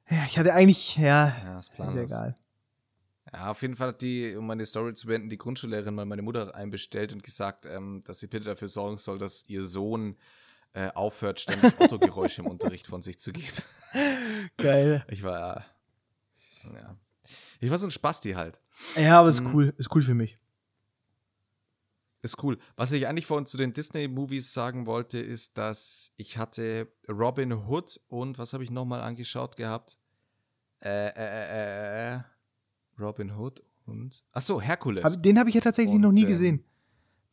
ja, 0.09 0.25
ich 0.27 0.39
hatte 0.39 0.55
eigentlich, 0.55 0.97
ja, 0.97 1.37
ja 1.45 1.59
ist, 1.59 1.73
ist 1.79 1.97
egal. 1.97 2.39
Ja, 3.33 3.51
auf 3.51 3.61
jeden 3.61 3.77
Fall 3.77 3.89
hat 3.89 4.01
die, 4.01 4.35
um 4.37 4.47
meine 4.47 4.65
Story 4.65 4.95
zu 4.95 5.07
beenden, 5.07 5.29
die 5.29 5.37
Grundschullehrerin 5.37 5.95
mal 5.95 6.07
meine 6.07 6.23
Mutter 6.23 6.55
einbestellt 6.55 7.13
und 7.13 7.23
gesagt, 7.23 7.67
ähm, 7.67 8.03
dass 8.05 8.21
sie 8.21 8.27
bitte 8.27 8.47
dafür 8.47 8.69
sorgen 8.69 8.97
soll, 8.97 9.19
dass 9.19 9.45
ihr 9.49 9.65
Sohn 9.65 10.17
äh, 10.73 10.91
aufhört, 10.91 11.41
ständig 11.41 11.79
Autogeräusche 11.81 12.43
im 12.43 12.49
Unterricht 12.49 12.87
von 12.87 13.03
sich 13.03 13.19
zu 13.19 13.33
geben. 13.33 13.57
Geil. 14.57 15.05
Ich 15.09 15.23
war, 15.23 15.65
ja. 16.65 16.97
Ich 17.61 17.71
war 17.71 17.79
so 17.79 17.87
ein 17.87 17.91
Spasti 17.91 18.33
halt. 18.33 18.61
Ja, 18.97 19.21
aber 19.21 19.29
ist 19.29 19.41
mhm. 19.41 19.55
cool. 19.55 19.75
Ist 19.77 19.95
cool 19.95 20.03
für 20.03 20.15
mich. 20.15 20.39
Ist 22.21 22.43
cool. 22.43 22.59
Was 22.77 22.91
ich 22.93 23.07
eigentlich 23.07 23.27
vorhin 23.27 23.47
zu 23.47 23.57
den 23.57 23.73
Disney-Movies 23.73 24.53
sagen 24.53 24.87
wollte, 24.87 25.19
ist, 25.19 25.57
dass 25.57 26.13
ich 26.17 26.37
hatte 26.37 26.89
Robin 27.09 27.53
Hood 27.53 28.01
und 28.09 28.39
was 28.39 28.53
habe 28.53 28.65
ich 28.65 28.71
nochmal 28.71 29.01
angeschaut 29.01 29.57
gehabt? 29.57 29.99
Äh, 30.81 31.09
äh, 31.09 31.13
äh, 31.17 32.17
äh, 32.17 32.21
Robin 32.99 33.37
Hood 33.37 33.63
und. 33.87 34.25
Achso, 34.33 34.61
Herkules. 34.61 35.21
Den 35.21 35.39
habe 35.39 35.49
ich 35.49 35.55
ja 35.55 35.61
tatsächlich 35.61 35.95
und, 35.95 36.01
noch 36.01 36.13
nie 36.13 36.23
ähm, 36.23 36.29
gesehen. 36.29 36.65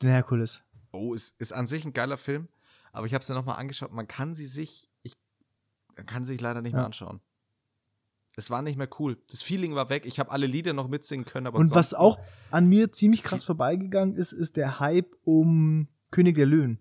Den 0.02 0.10
Herkules. 0.10 0.64
Oh, 0.92 1.14
ist, 1.14 1.40
ist 1.40 1.52
an 1.52 1.68
sich 1.68 1.84
ein 1.86 1.94
geiler 1.94 2.18
Film. 2.18 2.48
Aber 2.96 3.06
ich 3.06 3.14
habe 3.14 3.22
es 3.22 3.28
ja 3.28 3.36
nochmal 3.36 3.58
angeschaut. 3.60 3.92
Man 3.92 4.08
kann 4.08 4.34
sie 4.34 4.46
sich. 4.46 4.90
Ich 5.04 5.18
man 5.98 6.06
kann 6.06 6.24
sie 6.24 6.34
sich 6.34 6.42
leider 6.42 6.62
nicht 6.62 6.72
ja. 6.72 6.78
mehr 6.78 6.86
anschauen. 6.86 7.20
Es 8.38 8.50
war 8.50 8.62
nicht 8.62 8.78
mehr 8.78 8.90
cool. 9.00 9.18
Das 9.30 9.42
Feeling 9.42 9.76
war 9.76 9.90
weg. 9.90 10.06
Ich 10.06 10.18
habe 10.18 10.32
alle 10.32 10.48
Lieder 10.48 10.72
noch 10.74 10.88
mitsingen 10.88 11.26
können, 11.26 11.48
aber 11.48 11.60
Und 11.60 11.72
was 11.72 11.94
auch 11.94 12.20
an 12.52 12.68
mir 12.68 12.92
ziemlich 12.92 13.24
krass 13.24 13.44
vorbeigegangen 13.44 14.16
ist, 14.16 14.32
ist 14.32 14.56
der 14.56 14.80
Hype 14.80 15.14
um 15.24 15.88
König 16.10 16.36
der 16.36 16.46
Löwen. 16.46 16.80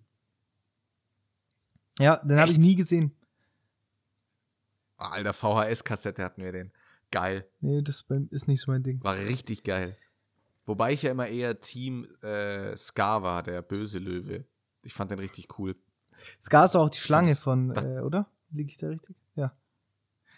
Ja, 1.99 2.17
den 2.25 2.41
habe 2.41 2.51
ich 2.51 2.59
nie 2.59 2.77
gesehen. 2.77 3.13
Alter, 4.97 5.33
VHS-Kassette 5.33 6.25
hatten 6.25 6.43
wir 6.43 6.53
den. 6.53 6.73
Geil. 7.11 7.47
Nee, 7.61 7.83
das 7.83 8.05
ist 8.31 8.49
nicht 8.49 8.61
so 8.61 8.71
mein 8.71 8.83
Ding. 8.83 9.03
War 9.03 9.17
richtig 9.17 9.65
geil. 9.65 9.97
Wobei 10.67 10.93
ich 10.93 11.03
ja 11.03 11.11
immer 11.11 11.27
eher 11.29 11.61
Team 11.61 12.07
äh, 12.23 12.77
Scar 12.77 13.23
war, 13.23 13.43
der 13.43 13.63
böse 13.63 13.99
Löwe. 13.99 14.45
Ich 14.83 14.95
fand 14.95 15.11
den 15.11 15.19
richtig 15.19 15.59
cool. 15.59 15.77
Scar 16.41 16.65
ist 16.65 16.75
doch 16.75 16.83
auch 16.83 16.91
die 16.91 16.99
Schlange 16.99 17.35
von, 17.35 17.75
äh, 17.77 18.01
oder? 18.01 18.29
Liege 18.51 18.71
ich 18.71 18.77
da 18.77 18.89
richtig? 18.89 19.17
Ja. 19.35 19.53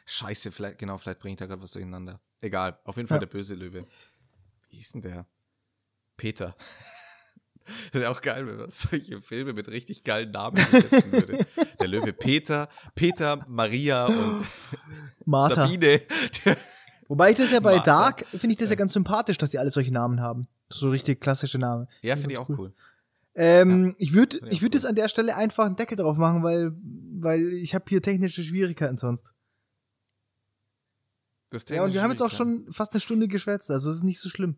Scheiße, 0.06 0.52
vielleicht, 0.52 0.78
genau, 0.78 0.98
vielleicht 0.98 1.20
bringe 1.20 1.34
ich 1.34 1.38
da 1.38 1.46
gerade 1.46 1.62
was 1.62 1.72
durcheinander. 1.72 2.20
Egal, 2.40 2.78
auf 2.84 2.96
jeden 2.96 3.08
Fall 3.08 3.16
ja. 3.16 3.20
der 3.20 3.26
böse 3.26 3.54
Löwe. 3.54 3.86
Wie 4.70 4.76
hieß 4.76 4.92
denn 4.92 5.02
der? 5.02 5.26
Peter. 6.16 6.56
Wäre 7.92 8.10
auch 8.10 8.20
geil, 8.20 8.46
wenn 8.46 8.56
man 8.56 8.70
solche 8.70 9.20
Filme 9.20 9.52
mit 9.52 9.68
richtig 9.68 10.04
geilen 10.04 10.30
Namen 10.30 10.56
setzen 10.56 11.12
würde. 11.12 11.46
Der 11.80 11.88
Löwe 11.88 12.12
Peter, 12.12 12.68
Peter, 12.94 13.44
Maria 13.48 14.06
und 14.06 14.46
Martha. 15.24 15.66
Sabine. 15.66 16.02
Wobei 17.08 17.32
ich 17.32 17.36
das 17.36 17.50
ja 17.50 17.60
bei 17.60 17.74
Martha. 17.74 17.84
Dark, 17.84 18.26
finde 18.28 18.52
ich 18.52 18.56
das 18.58 18.70
ja 18.70 18.76
ganz 18.76 18.92
sympathisch, 18.92 19.38
dass 19.38 19.50
die 19.50 19.58
alle 19.58 19.70
solche 19.70 19.92
Namen 19.92 20.20
haben. 20.20 20.46
So 20.68 20.90
richtig 20.90 21.20
klassische 21.20 21.58
Namen. 21.58 21.88
Ja, 22.02 22.14
finde 22.16 22.32
ich 22.32 22.38
auch 22.38 22.48
cool. 22.48 22.58
cool. 22.58 22.74
Ähm, 23.38 23.88
ja, 23.88 23.94
ich 23.98 24.12
würde 24.14 24.40
ich 24.48 24.62
würd 24.62 24.74
jetzt 24.74 24.86
an 24.86 24.94
der 24.94 25.08
Stelle 25.08 25.36
einfach 25.36 25.66
einen 25.66 25.76
Deckel 25.76 25.96
drauf 25.96 26.16
machen, 26.16 26.42
weil, 26.42 26.72
weil 27.20 27.52
ich 27.52 27.74
habe 27.74 27.84
hier 27.86 28.00
technische 28.00 28.42
Schwierigkeiten 28.42 28.96
sonst. 28.96 29.34
Ja, 31.68 31.84
und 31.84 31.92
wir 31.92 32.02
haben 32.02 32.10
jetzt 32.10 32.22
auch 32.22 32.30
schon 32.30 32.66
fast 32.72 32.92
eine 32.92 33.00
Stunde 33.00 33.28
geschwätzt, 33.28 33.70
also 33.70 33.90
es 33.90 33.98
ist 33.98 34.02
nicht 34.02 34.20
so 34.20 34.28
schlimm. 34.28 34.56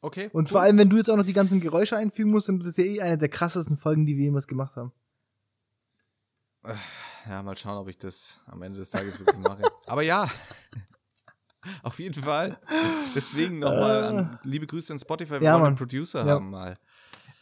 Okay. 0.00 0.30
Und 0.32 0.44
cool. 0.44 0.52
vor 0.52 0.60
allem, 0.60 0.78
wenn 0.78 0.88
du 0.88 0.96
jetzt 0.96 1.10
auch 1.10 1.16
noch 1.16 1.24
die 1.24 1.32
ganzen 1.32 1.60
Geräusche 1.60 1.96
einfügen 1.96 2.30
musst, 2.30 2.48
dann 2.48 2.60
ist 2.60 2.68
das 2.68 2.76
ja 2.76 2.84
eh 2.84 3.00
eine 3.00 3.18
der 3.18 3.28
krassesten 3.28 3.76
Folgen, 3.76 4.06
die 4.06 4.16
wir 4.16 4.24
jemals 4.24 4.46
gemacht 4.46 4.76
haben. 4.76 4.92
Ja, 7.28 7.42
mal 7.42 7.56
schauen, 7.56 7.78
ob 7.78 7.88
ich 7.88 7.98
das 7.98 8.40
am 8.46 8.62
Ende 8.62 8.78
des 8.78 8.90
Tages 8.90 9.18
wirklich 9.18 9.38
mache. 9.38 9.62
Aber 9.86 10.02
ja, 10.02 10.28
auf 11.82 11.98
jeden 11.98 12.22
Fall. 12.22 12.58
Deswegen 13.14 13.58
nochmal 13.58 14.38
äh, 14.42 14.48
liebe 14.48 14.66
Grüße 14.66 14.92
an 14.92 14.98
Spotify, 14.98 15.40
wir 15.40 15.42
ja, 15.42 15.54
wollen 15.54 15.66
einen 15.66 15.76
Producer 15.76 16.24
ja. 16.24 16.32
haben 16.32 16.50
mal. 16.50 16.76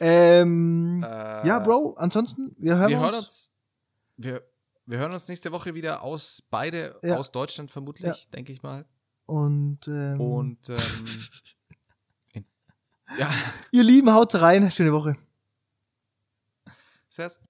Ähm, 0.01 1.05
äh, 1.05 1.47
ja, 1.47 1.59
Bro, 1.61 1.95
ansonsten, 1.99 2.55
wir 2.59 2.77
hören 2.77 2.91
wir 2.91 2.99
uns. 2.99 3.07
Hören 3.07 3.15
uns 3.25 3.51
wir, 4.17 4.43
wir 4.87 4.99
hören 4.99 5.13
uns 5.13 5.29
nächste 5.29 5.53
Woche 5.53 5.75
wieder 5.75 6.03
aus, 6.03 6.43
beide 6.51 6.99
ja. 7.03 7.17
aus 7.17 7.33
Deutschland 7.33 7.71
vermutlich, 7.71 8.29
denke 8.31 8.53
ich 8.53 8.63
mal. 8.63 8.85
Und, 9.27 9.89
ähm, 9.89 10.21
Und, 10.21 10.69
ähm, 10.69 10.79
in, 12.33 12.45
ja. 13.19 13.31
Ihr 13.73 13.83
Lieben, 13.83 14.13
haut 14.13 14.35
rein. 14.35 14.71
Schöne 14.71 14.93
Woche. 14.93 15.17
Servus. 17.09 17.41